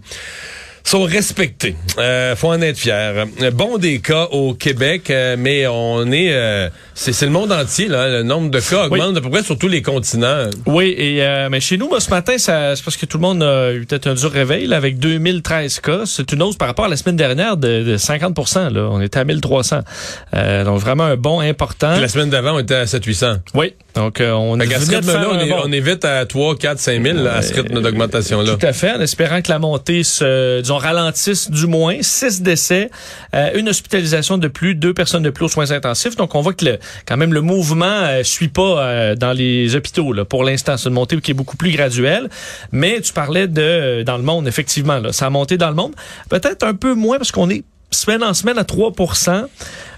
sont 0.83 1.03
respectés. 1.03 1.75
Euh, 1.97 2.35
faut 2.35 2.49
en 2.49 2.61
être 2.61 2.77
fier. 2.77 3.25
Bon 3.53 3.77
des 3.77 3.99
cas 3.99 4.25
au 4.31 4.53
Québec, 4.53 5.09
euh, 5.09 5.35
mais 5.37 5.67
on 5.67 6.11
est, 6.11 6.31
euh, 6.31 6.69
c'est 6.95 7.21
le 7.21 7.31
monde 7.31 7.51
entier 7.51 7.87
là. 7.87 8.09
Le 8.09 8.23
nombre 8.23 8.49
de 8.49 8.59
cas 8.59 8.87
Oui. 8.89 8.99
augmente 8.99 9.17
à 9.17 9.21
peu 9.21 9.29
près 9.29 9.43
sur 9.43 9.57
tous 9.57 9.67
les 9.67 9.81
continents. 9.81 10.45
Oui, 10.65 10.93
et 10.97 11.23
euh, 11.23 11.49
mais 11.49 11.59
chez 11.59 11.77
nous, 11.77 11.87
moi, 11.87 11.99
ce 11.99 12.09
matin, 12.09 12.37
ça, 12.37 12.75
c'est 12.75 12.83
parce 12.83 12.97
que 12.97 13.05
tout 13.05 13.17
le 13.17 13.21
monde 13.21 13.43
a 13.43 13.71
eu 13.73 13.85
peut-être 13.85 14.07
un 14.07 14.13
dur 14.15 14.31
réveil 14.31 14.67
là, 14.67 14.77
avec 14.77 14.99
2013 14.99 15.79
cas. 15.79 16.01
C'est 16.05 16.31
une 16.31 16.41
hausse 16.41 16.57
par 16.57 16.67
rapport 16.67 16.85
à 16.85 16.89
la 16.89 16.97
semaine 16.97 17.15
dernière 17.15 17.57
de, 17.57 17.83
de 17.83 17.97
50 17.97 18.37
là. 18.71 18.89
On 18.91 19.01
était 19.01 19.19
à 19.19 19.23
1300. 19.23 19.79
Euh, 20.33 20.63
donc 20.63 20.79
vraiment 20.79 21.03
un 21.05 21.15
bon 21.17 21.39
important. 21.39 21.93
Puis 21.93 22.01
la 22.01 22.07
semaine 22.07 22.29
d'avant, 22.29 22.55
on 22.55 22.59
était 22.59 22.75
à 22.75 22.85
700-800. 22.85 23.37
Oui, 23.53 23.73
donc 23.95 24.21
on 24.21 24.53
rythme-là, 24.53 25.01
faire 25.01 25.29
on, 25.31 25.39
est, 25.39 25.49
bon. 25.49 25.61
on 25.65 25.71
est 25.71 25.79
vite 25.79 26.05
à 26.05 26.25
3, 26.25 26.55
4, 26.57 26.79
5 26.79 27.03
000 27.03 27.17
là, 27.19 27.35
à 27.35 27.41
ce 27.41 27.53
rythme 27.53 27.81
d'augmentation-là. 27.81 28.55
Tout 28.55 28.65
à 28.65 28.73
fait, 28.73 28.91
en 28.91 29.01
espérant 29.01 29.41
que 29.41 29.51
la 29.51 29.59
montée 29.59 30.03
se, 30.03 30.61
disons, 30.71 30.77
ralentisse 30.77 31.51
du 31.51 31.67
moins. 31.67 31.97
Six 32.01 32.41
décès, 32.41 32.89
euh, 33.35 33.51
une 33.55 33.69
hospitalisation 33.69 34.37
de 34.37 34.47
plus, 34.47 34.75
deux 34.75 34.93
personnes 34.93 35.23
de 35.23 35.29
plus 35.29 35.45
aux 35.45 35.49
soins 35.49 35.71
intensifs. 35.71 36.15
Donc, 36.15 36.35
on 36.35 36.41
voit 36.41 36.53
que 36.53 36.65
le, 36.65 36.79
quand 37.05 37.17
même 37.17 37.33
le 37.33 37.41
mouvement 37.41 37.85
euh, 37.85 38.23
suit 38.23 38.47
pas 38.47 38.79
euh, 38.79 39.15
dans 39.15 39.33
les 39.33 39.75
hôpitaux. 39.75 40.13
Là. 40.13 40.25
Pour 40.25 40.43
l'instant, 40.43 40.77
c'est 40.77 40.89
une 40.89 40.95
montée 40.95 41.19
qui 41.19 41.31
est 41.31 41.35
beaucoup 41.35 41.57
plus 41.57 41.71
graduelle. 41.71 42.29
Mais 42.71 43.01
tu 43.01 43.13
parlais 43.13 43.47
de 43.47 43.61
euh, 43.61 44.03
dans 44.03 44.17
le 44.17 44.23
monde, 44.23 44.47
effectivement, 44.47 44.99
là, 44.99 45.11
ça 45.11 45.27
a 45.27 45.29
monté 45.29 45.57
dans 45.57 45.69
le 45.69 45.75
monde. 45.75 45.93
Peut-être 46.29 46.63
un 46.63 46.73
peu 46.73 46.93
moins 46.93 47.17
parce 47.17 47.31
qu'on 47.31 47.49
est 47.49 47.63
semaine 47.91 48.23
en 48.23 48.33
semaine 48.33 48.57
à 48.57 48.63
3 48.63 48.93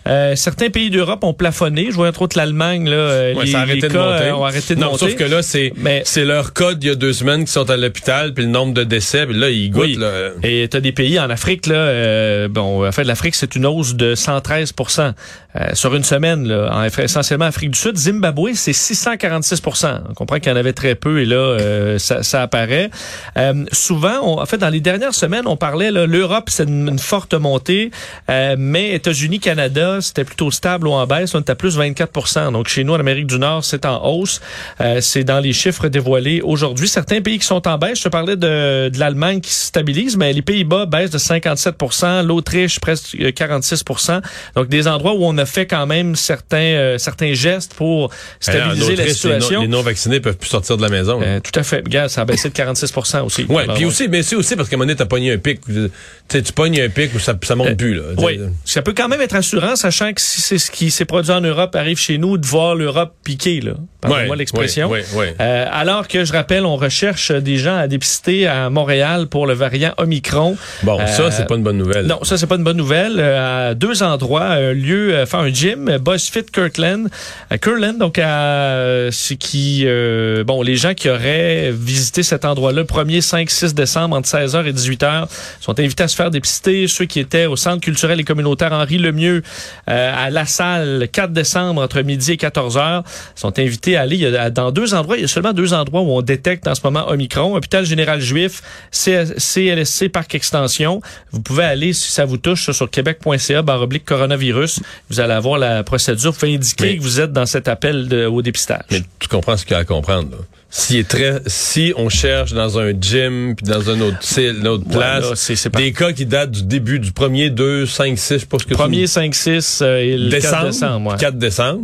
euh, 0.07 0.35
certains 0.35 0.69
pays 0.69 0.89
d'Europe 0.89 1.23
ont 1.23 1.33
plafonné. 1.33 1.87
Je 1.89 1.95
vois 1.95 2.07
entre 2.09 2.23
autres 2.23 2.37
l'Allemagne, 2.37 2.89
là, 2.89 2.95
euh, 2.95 3.33
Ouais, 3.33 3.45
les, 3.45 3.51
ça 3.51 3.59
a 3.59 3.61
arrêté 3.61 3.81
les 3.81 3.87
de 3.89 3.97
monter. 3.97 4.23
euh, 4.25 4.35
ont 4.35 4.45
arrêté 4.45 4.75
de 4.75 4.79
non, 4.79 4.87
monter. 4.91 4.97
sauf 5.09 5.15
que 5.15 5.23
là, 5.23 5.41
c'est 5.41 5.71
Mais- 5.77 6.01
c'est 6.05 6.25
leur 6.25 6.53
code 6.53 6.83
il 6.83 6.87
y 6.87 6.89
a 6.91 6.95
deux 6.95 7.13
semaines 7.13 7.45
qui 7.45 7.51
sont 7.51 7.69
à 7.69 7.77
l'hôpital, 7.77 8.33
puis 8.33 8.43
le 8.45 8.49
nombre 8.51 8.73
de 8.73 8.83
décès, 8.83 9.25
puis 9.25 9.37
là, 9.37 9.49
ils 9.49 9.69
goûtent. 9.71 9.83
Oui. 9.83 9.95
Là. 9.95 10.29
Et 10.43 10.67
tu 10.69 10.77
as 10.77 10.81
des 10.81 10.91
pays 10.91 11.19
en 11.19 11.29
Afrique, 11.29 11.67
là, 11.67 11.75
euh, 11.75 12.47
bon, 12.47 12.87
en 12.87 12.91
fait, 12.91 13.03
l'Afrique, 13.03 13.35
c'est 13.35 13.55
une 13.55 13.65
hausse 13.65 13.95
de 13.95 14.15
113% 14.15 15.13
euh, 15.55 15.67
sur 15.73 15.93
une 15.95 16.03
semaine, 16.03 16.47
là, 16.47 16.69
en, 16.73 16.83
essentiellement 16.83 17.45
Afrique 17.45 17.71
du 17.71 17.79
Sud. 17.79 17.95
Zimbabwe, 17.97 18.49
c'est 18.55 18.71
646% 18.73 20.01
On 20.09 20.13
comprend 20.13 20.39
qu'il 20.39 20.49
y 20.51 20.53
en 20.53 20.57
avait 20.57 20.73
très 20.73 20.95
peu 20.95 21.21
et 21.21 21.25
là, 21.25 21.35
euh, 21.35 21.99
ça, 21.99 22.23
ça 22.23 22.41
apparaît. 22.41 22.89
Euh, 23.37 23.65
souvent, 23.71 24.19
on, 24.23 24.41
en 24.41 24.45
fait, 24.45 24.57
dans 24.57 24.69
les 24.69 24.81
dernières 24.81 25.13
semaines, 25.13 25.43
on 25.45 25.57
parlait, 25.57 25.91
là, 25.91 26.05
l'Europe, 26.05 26.45
c'est 26.49 26.63
une, 26.63 26.89
une 26.89 26.99
forte 26.99 27.33
montée, 27.33 27.91
euh, 28.29 28.55
mais 28.57 28.91
États-Unis, 28.93 29.39
Canada, 29.39 29.92
c'était 30.01 30.23
plutôt 30.23 30.51
stable 30.51 30.87
ou 30.87 30.91
en 30.91 31.05
baisse. 31.07 31.33
On 31.35 31.39
est 31.39 31.49
à 31.49 31.55
plus 31.55 31.77
24 31.77 32.51
Donc, 32.51 32.67
chez 32.67 32.83
nous, 32.83 32.93
en 32.93 32.99
Amérique 32.99 33.27
du 33.27 33.39
Nord, 33.39 33.63
c'est 33.63 33.85
en 33.85 34.03
hausse. 34.05 34.41
Euh, 34.81 35.01
c'est 35.01 35.23
dans 35.23 35.39
les 35.39 35.53
chiffres 35.53 35.87
dévoilés 35.87 36.41
aujourd'hui. 36.41 36.87
Certains 36.87 37.21
pays 37.21 37.39
qui 37.39 37.45
sont 37.45 37.67
en 37.67 37.77
baisse, 37.77 37.99
je 37.99 38.03
te 38.03 38.09
parlais 38.09 38.35
de, 38.35 38.89
de 38.89 38.99
l'Allemagne 38.99 39.41
qui 39.41 39.51
se 39.53 39.65
stabilise, 39.67 40.17
mais 40.17 40.33
les 40.33 40.41
Pays-Bas 40.41 40.85
baissent 40.85 41.11
de 41.11 41.17
57% 41.17 42.25
l'Autriche 42.25 42.79
presque 42.79 43.15
euh, 43.19 43.31
46% 43.31 44.21
Donc, 44.55 44.67
des 44.69 44.87
endroits 44.87 45.13
où 45.13 45.23
on 45.25 45.37
a 45.37 45.45
fait 45.45 45.65
quand 45.65 45.85
même 45.85 46.15
certains, 46.15 46.57
euh, 46.57 46.97
certains 46.97 47.33
gestes 47.33 47.73
pour 47.73 48.11
stabiliser 48.39 48.93
Alors, 48.93 48.99
en 48.99 49.05
la 49.05 49.13
situation. 49.13 49.61
Les 49.61 49.67
non- 49.67 49.77
non-vaccinés 49.77 50.19
peuvent 50.19 50.37
plus 50.37 50.49
sortir 50.49 50.77
de 50.77 50.81
la 50.81 50.89
maison. 50.89 51.19
Euh, 51.21 51.39
tout 51.39 51.57
à 51.59 51.63
fait. 51.63 51.77
Regarde, 51.83 52.09
ça 52.09 52.21
a 52.21 52.25
baissé 52.25 52.49
de 52.49 52.53
46% 52.53 53.21
aussi. 53.23 53.45
Alors, 53.49 53.75
puis 53.75 53.85
aussi, 53.85 54.07
mais 54.07 54.23
c'est 54.23 54.35
aussi 54.35 54.55
parce 54.55 54.69
qu'à 54.69 54.75
un 54.75 54.77
moment 54.77 54.87
donné, 54.87 54.95
t'as 54.97 55.05
pogné 55.05 55.33
un 55.33 55.37
pic. 55.37 55.61
Tu 55.65 55.89
sais, 56.29 56.41
tu 56.41 56.53
pognes 56.53 56.79
un 56.81 56.89
pic 56.89 57.13
où 57.15 57.19
ça, 57.19 57.35
ça 57.43 57.55
monte 57.55 57.77
plus, 57.77 57.95
là. 57.95 58.03
Oui, 58.17 58.39
ça 58.65 58.81
peut 58.81 58.93
quand 58.95 59.07
même 59.07 59.21
être 59.21 59.33
rassurant, 59.33 59.75
sachant 59.83 60.13
que 60.13 60.21
si 60.21 60.39
c'est 60.39 60.59
ce 60.59 60.71
qui 60.71 60.91
s'est 60.91 61.03
produit 61.03 61.33
en 61.33 61.41
Europe 61.41 61.75
arrive 61.75 61.97
chez 61.97 62.17
nous, 62.17 62.37
de 62.37 62.45
voir 62.45 62.73
l'Europe 62.73 63.13
piquer, 63.21 63.59
là. 63.59 63.73
Pardonnez-moi 64.03 64.31
Ouais, 64.33 64.37
l'expression. 64.37 64.89
ouais, 64.89 65.03
ouais, 65.13 65.19
ouais. 65.19 65.35
Euh, 65.39 65.65
alors 65.71 66.07
que, 66.07 66.23
je 66.25 66.33
rappelle, 66.33 66.65
on 66.65 66.75
recherche 66.75 67.31
des 67.31 67.57
gens 67.57 67.75
à 67.77 67.87
dépister 67.87 68.47
à 68.47 68.69
Montréal 68.69 69.27
pour 69.27 69.47
le 69.47 69.53
variant 69.53 69.93
Omicron. 69.97 70.55
Bon, 70.83 70.99
Euh, 70.99 71.07
ça, 71.07 71.31
c'est 71.31 71.47
pas 71.47 71.55
une 71.55 71.63
bonne 71.63 71.77
nouvelle. 71.77 72.05
Non, 72.05 72.23
ça 72.23 72.37
c'est 72.37 72.47
pas 72.47 72.55
une 72.55 72.63
bonne 72.63 72.77
nouvelle. 72.77 73.15
Euh, 73.19 73.69
à 73.71 73.73
deux 73.73 74.03
endroits, 74.03 74.43
un 74.45 74.73
lieu, 74.73 75.13
euh, 75.15 75.23
enfin 75.23 75.39
un 75.39 75.49
gym, 75.53 75.89
euh, 75.89 75.97
BuzzFit 75.99 76.43
Kirkland, 76.51 77.07
à 77.49 77.57
Kirkland, 77.57 77.97
donc 77.97 78.19
à 78.19 79.07
ce 79.11 79.33
qui, 79.33 79.83
euh, 79.85 80.43
bon, 80.43 80.61
les 80.61 80.75
gens 80.75 80.93
qui 80.93 81.09
auraient 81.09 81.71
visité 81.71 82.23
cet 82.23 82.45
endroit-là, 82.45 82.81
le 82.81 82.85
1er, 82.85 83.21
5, 83.21 83.49
6 83.49 83.73
décembre 83.73 84.15
entre 84.17 84.27
16h 84.27 84.65
et 84.67 84.73
18h, 84.73 85.27
sont 85.61 85.79
invités 85.79 86.03
à 86.03 86.07
se 86.07 86.15
faire 86.15 86.29
dépister. 86.31 86.87
Ceux 86.87 87.05
qui 87.05 87.19
étaient 87.19 87.45
au 87.45 87.55
Centre 87.55 87.81
culturel 87.81 88.19
et 88.19 88.23
communautaire 88.23 88.73
Henri 88.73 88.97
Lemieux, 88.97 89.43
euh, 89.89 90.11
à 90.15 90.29
la 90.29 90.45
salle, 90.45 90.99
le 90.99 91.07
4 91.07 91.31
décembre 91.31 91.81
entre 91.81 92.01
midi 92.01 92.33
et 92.33 92.37
14h, 92.37 93.03
sont 93.35 93.57
invités 93.59 93.92
à 93.95 94.01
aller. 94.01 94.15
Il 94.15 94.21
y 94.21 94.37
a, 94.37 94.49
dans 94.49 94.71
deux 94.71 94.93
endroits, 94.93 95.17
il 95.17 95.21
y 95.21 95.25
a 95.25 95.27
seulement 95.27 95.53
deux 95.53 95.73
endroits 95.73 96.01
où 96.01 96.09
on 96.11 96.21
détecte 96.21 96.67
en 96.67 96.75
ce 96.75 96.81
moment 96.83 97.07
Omicron. 97.09 97.55
Hôpital 97.55 97.85
Général 97.85 98.19
Juif, 98.21 98.61
C- 98.91 99.25
CLSC 99.37 100.09
Parc 100.09 100.35
Extension. 100.35 101.01
Vous 101.31 101.41
pouvez 101.41 101.63
aller, 101.63 101.93
si 101.93 102.11
ça 102.11 102.25
vous 102.25 102.37
touche, 102.37 102.71
sur 102.71 102.89
québec.ca, 102.89 103.61
barre 103.61 103.81
oblique 103.81 104.05
coronavirus. 104.05 104.79
Vous 105.09 105.19
allez 105.19 105.33
avoir 105.33 105.57
la 105.59 105.83
procédure. 105.83 106.31
Vous 106.31 106.39
pouvez 106.39 106.55
indiquer 106.55 106.83
Mais- 106.85 106.97
que 106.97 107.01
vous 107.03 107.19
êtes 107.19 107.31
dans 107.33 107.45
cet 107.45 107.67
appel 107.67 108.07
de- 108.07 108.25
au 108.25 108.41
dépistage. 108.41 108.83
Mais 108.91 109.01
tu 109.19 109.27
comprends 109.27 109.57
ce 109.57 109.65
qu'il 109.65 109.73
y 109.73 109.75
a 109.75 109.79
à 109.79 109.85
comprendre. 109.85 110.29
là. 110.31 110.37
Si, 110.75 110.97
est 110.97 111.07
très, 111.07 111.39
si 111.45 111.93
on 111.97 112.09
cherche 112.09 112.53
dans 112.53 112.79
un 112.79 112.93
gym 112.99 113.53
puis 113.55 113.63
dans 113.63 113.81
une 113.81 114.01
autre, 114.01 114.17
une 114.39 114.67
autre 114.67 114.85
place, 114.89 115.51
des 115.75 115.93
cas 115.93 116.13
qui 116.13 116.25
datent 116.25 116.49
du 116.49 116.63
début 116.63 116.97
du 116.97 117.11
1er, 117.11 117.51
2, 117.51 117.85
5, 117.85 118.17
6, 118.17 118.39
je 118.39 118.57
ce 118.57 118.65
que 118.65 118.73
Premier, 118.73 119.01
tu 119.01 119.07
5, 119.07 119.35
6 119.35 119.81
euh, 119.83 119.97
et 119.99 120.17
le 120.17 120.29
décembre, 120.29 120.51
4 120.63 120.65
décembre. 120.71 121.11
ouais. 121.11 121.17
4 121.19 121.37
décembre. 121.37 121.81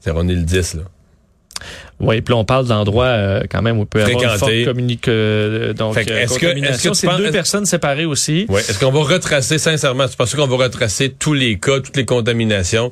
C'est 0.00 0.10
on 0.12 0.26
est 0.28 0.34
le 0.34 0.42
10, 0.42 0.74
là. 0.74 0.82
Oui, 2.00 2.22
puis 2.22 2.32
là, 2.32 2.38
on 2.38 2.44
parle 2.46 2.66
d'endroits 2.66 3.04
euh, 3.04 3.42
quand 3.50 3.60
même 3.60 3.78
où 3.78 3.82
il 3.82 3.86
peut 3.86 3.98
y 3.98 4.02
avoir 4.02 4.32
une 4.32 4.38
forte 4.38 4.64
communique, 4.64 5.06
euh, 5.08 5.74
donc 5.74 5.92
Fait 5.94 6.06
que 6.06 6.12
euh, 6.12 6.20
est-ce 6.22 6.38
que- 6.38 6.46
est-ce 6.46 6.88
que 6.88 6.94
C'est 6.94 7.06
penses- 7.06 7.18
deux 7.18 7.30
personnes 7.30 7.66
séparées 7.66 8.06
aussi. 8.06 8.46
Ouais. 8.48 8.60
Est-ce 8.62 8.78
qu'on 8.80 8.90
va 8.90 9.00
retracer, 9.02 9.58
sincèrement, 9.58 10.08
tu 10.08 10.16
penses 10.16 10.34
qu'on 10.34 10.46
va 10.46 10.56
retracer 10.56 11.10
tous 11.10 11.34
les 11.34 11.58
cas, 11.58 11.80
toutes 11.80 11.96
les 11.98 12.06
contaminations? 12.06 12.90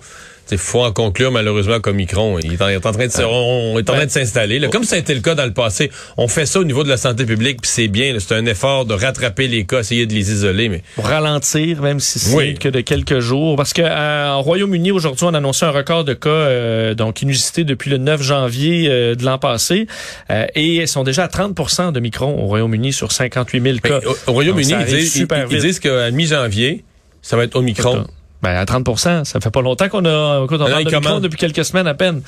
Il 0.51 0.59
faut 0.59 0.83
en 0.83 0.93
conclure, 0.93 1.31
malheureusement, 1.31 1.79
qu'Omicron, 1.81 2.39
il 2.39 2.55
est 2.55 2.63
en, 2.63 2.69
il 2.69 2.75
est 2.75 2.87
en 2.87 2.93
train 2.93 3.07
de, 3.07 3.13
se- 3.13 3.23
on, 3.23 3.75
on 3.75 3.79
est 3.79 3.89
en 3.91 3.95
train 3.95 4.07
de 4.07 4.11
s'installer. 4.11 4.59
là. 4.59 4.69
Comme 4.69 4.85
ça 4.85 4.97
a 4.97 4.99
été 4.99 5.15
le 5.15 5.21
cas 5.21 5.35
dans 5.35 5.45
le 5.45 5.53
passé, 5.53 5.91
on 6.17 6.27
fait 6.29 6.47
ça 6.47 6.61
au 6.61 6.65
niveau 6.65 6.85
de 6.85 6.89
la 6.89 6.97
santé 6.97 7.25
publique, 7.27 7.61
puis 7.61 7.71
c'est 7.71 7.89
bien. 7.89 8.17
C'est 8.19 8.35
un 8.35 8.47
effort 8.47 8.85
de 8.87 8.95
rattraper 8.95 9.47
les 9.49 9.65
cas, 9.67 9.81
essayer 9.81 10.07
de 10.07 10.15
les 10.15 10.33
isoler, 10.33 10.69
mais 10.69 10.83
pour 10.97 11.07
ralentir, 11.07 11.83
même 11.83 12.01
si 12.01 12.19
c'est 12.19 12.35
Oui. 12.37 12.55
que 12.55 12.69
de 12.69 12.81
quelques 12.81 13.21
jours. 13.21 13.57
Parce 13.57 13.73
que 13.73 13.83
euh, 13.83 14.31
en 14.33 14.41
Royaume-Uni, 14.43 14.91
aujourd'hui, 14.91 15.25
on 15.27 15.35
a 15.35 15.39
annoncé 15.39 15.65
un 15.67 15.71
record 15.71 16.05
de 16.05 16.15
cas 16.15 16.29
euh, 16.31 16.95
donc 16.95 17.23
inusité 17.23 17.65
depuis 17.65 17.91
le 17.91 17.99
9 17.99 18.23
janvier 18.23 18.89
euh, 18.89 19.15
de 19.15 19.25
l'an 19.25 19.39
passé. 19.39 19.87
Euh, 20.31 20.47
et 20.55 20.77
ils 20.77 20.89
sont 20.89 21.05
déjà 21.05 21.25
à 21.25 21.29
30% 21.29 21.93
de 21.93 22.01
micron 22.01 22.35
au 22.43 22.47
Royaume-Uni 22.47 22.93
sur 22.93 23.13
58 23.13 23.61
000 23.63 23.75
Mais 23.85 23.91
cas. 23.91 24.01
au, 24.07 24.17
au 24.31 24.33
Royaume-Uni, 24.33 24.73
ils, 24.89 24.95
ils- 24.95 25.27
ils 25.51 25.61
disent 25.61 25.81
qu'à 25.81 26.11
mi-janvier, 26.11 26.85
ça 27.23 27.37
va 27.37 27.45
être 27.45 27.57
Omicron. 27.57 28.07
Ben, 28.43 28.57
à 28.57 28.65
30% 28.65 29.25
ça 29.25 29.41
fait 29.41 29.51
pas 29.51 29.63
longtemps 29.63 29.89
qu'on 29.89 30.05
a, 30.05 30.45
écoute, 30.45 30.61
on 30.61 30.65
Alors, 30.67 30.69
parle 30.71 30.83
il 30.83 30.85
de 30.85 30.91
micron 30.97 31.09
commence. 31.09 31.23
depuis 31.23 31.39
quelques 31.39 31.65
semaines 31.65 31.87
à 31.89 31.95
peine. 31.95 32.23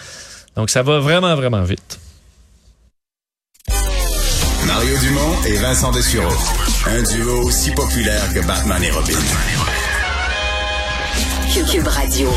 Donc, 0.56 0.70
ça 0.70 0.82
va 0.82 0.98
vraiment, 0.98 1.34
vraiment 1.36 1.62
vite. 1.62 1.98
Mario 4.66 4.98
Dumont 4.98 5.42
et 5.46 5.56
Vincent 5.56 5.92
Dessureau. 5.92 6.32
Un 6.86 7.02
duo 7.02 7.42
aussi 7.46 7.70
populaire 7.72 8.32
que 8.34 8.40
Batman 8.46 8.82
et 8.82 8.90
Robin. 8.90 9.18
Cube 11.70 11.86
Radio. 11.86 12.28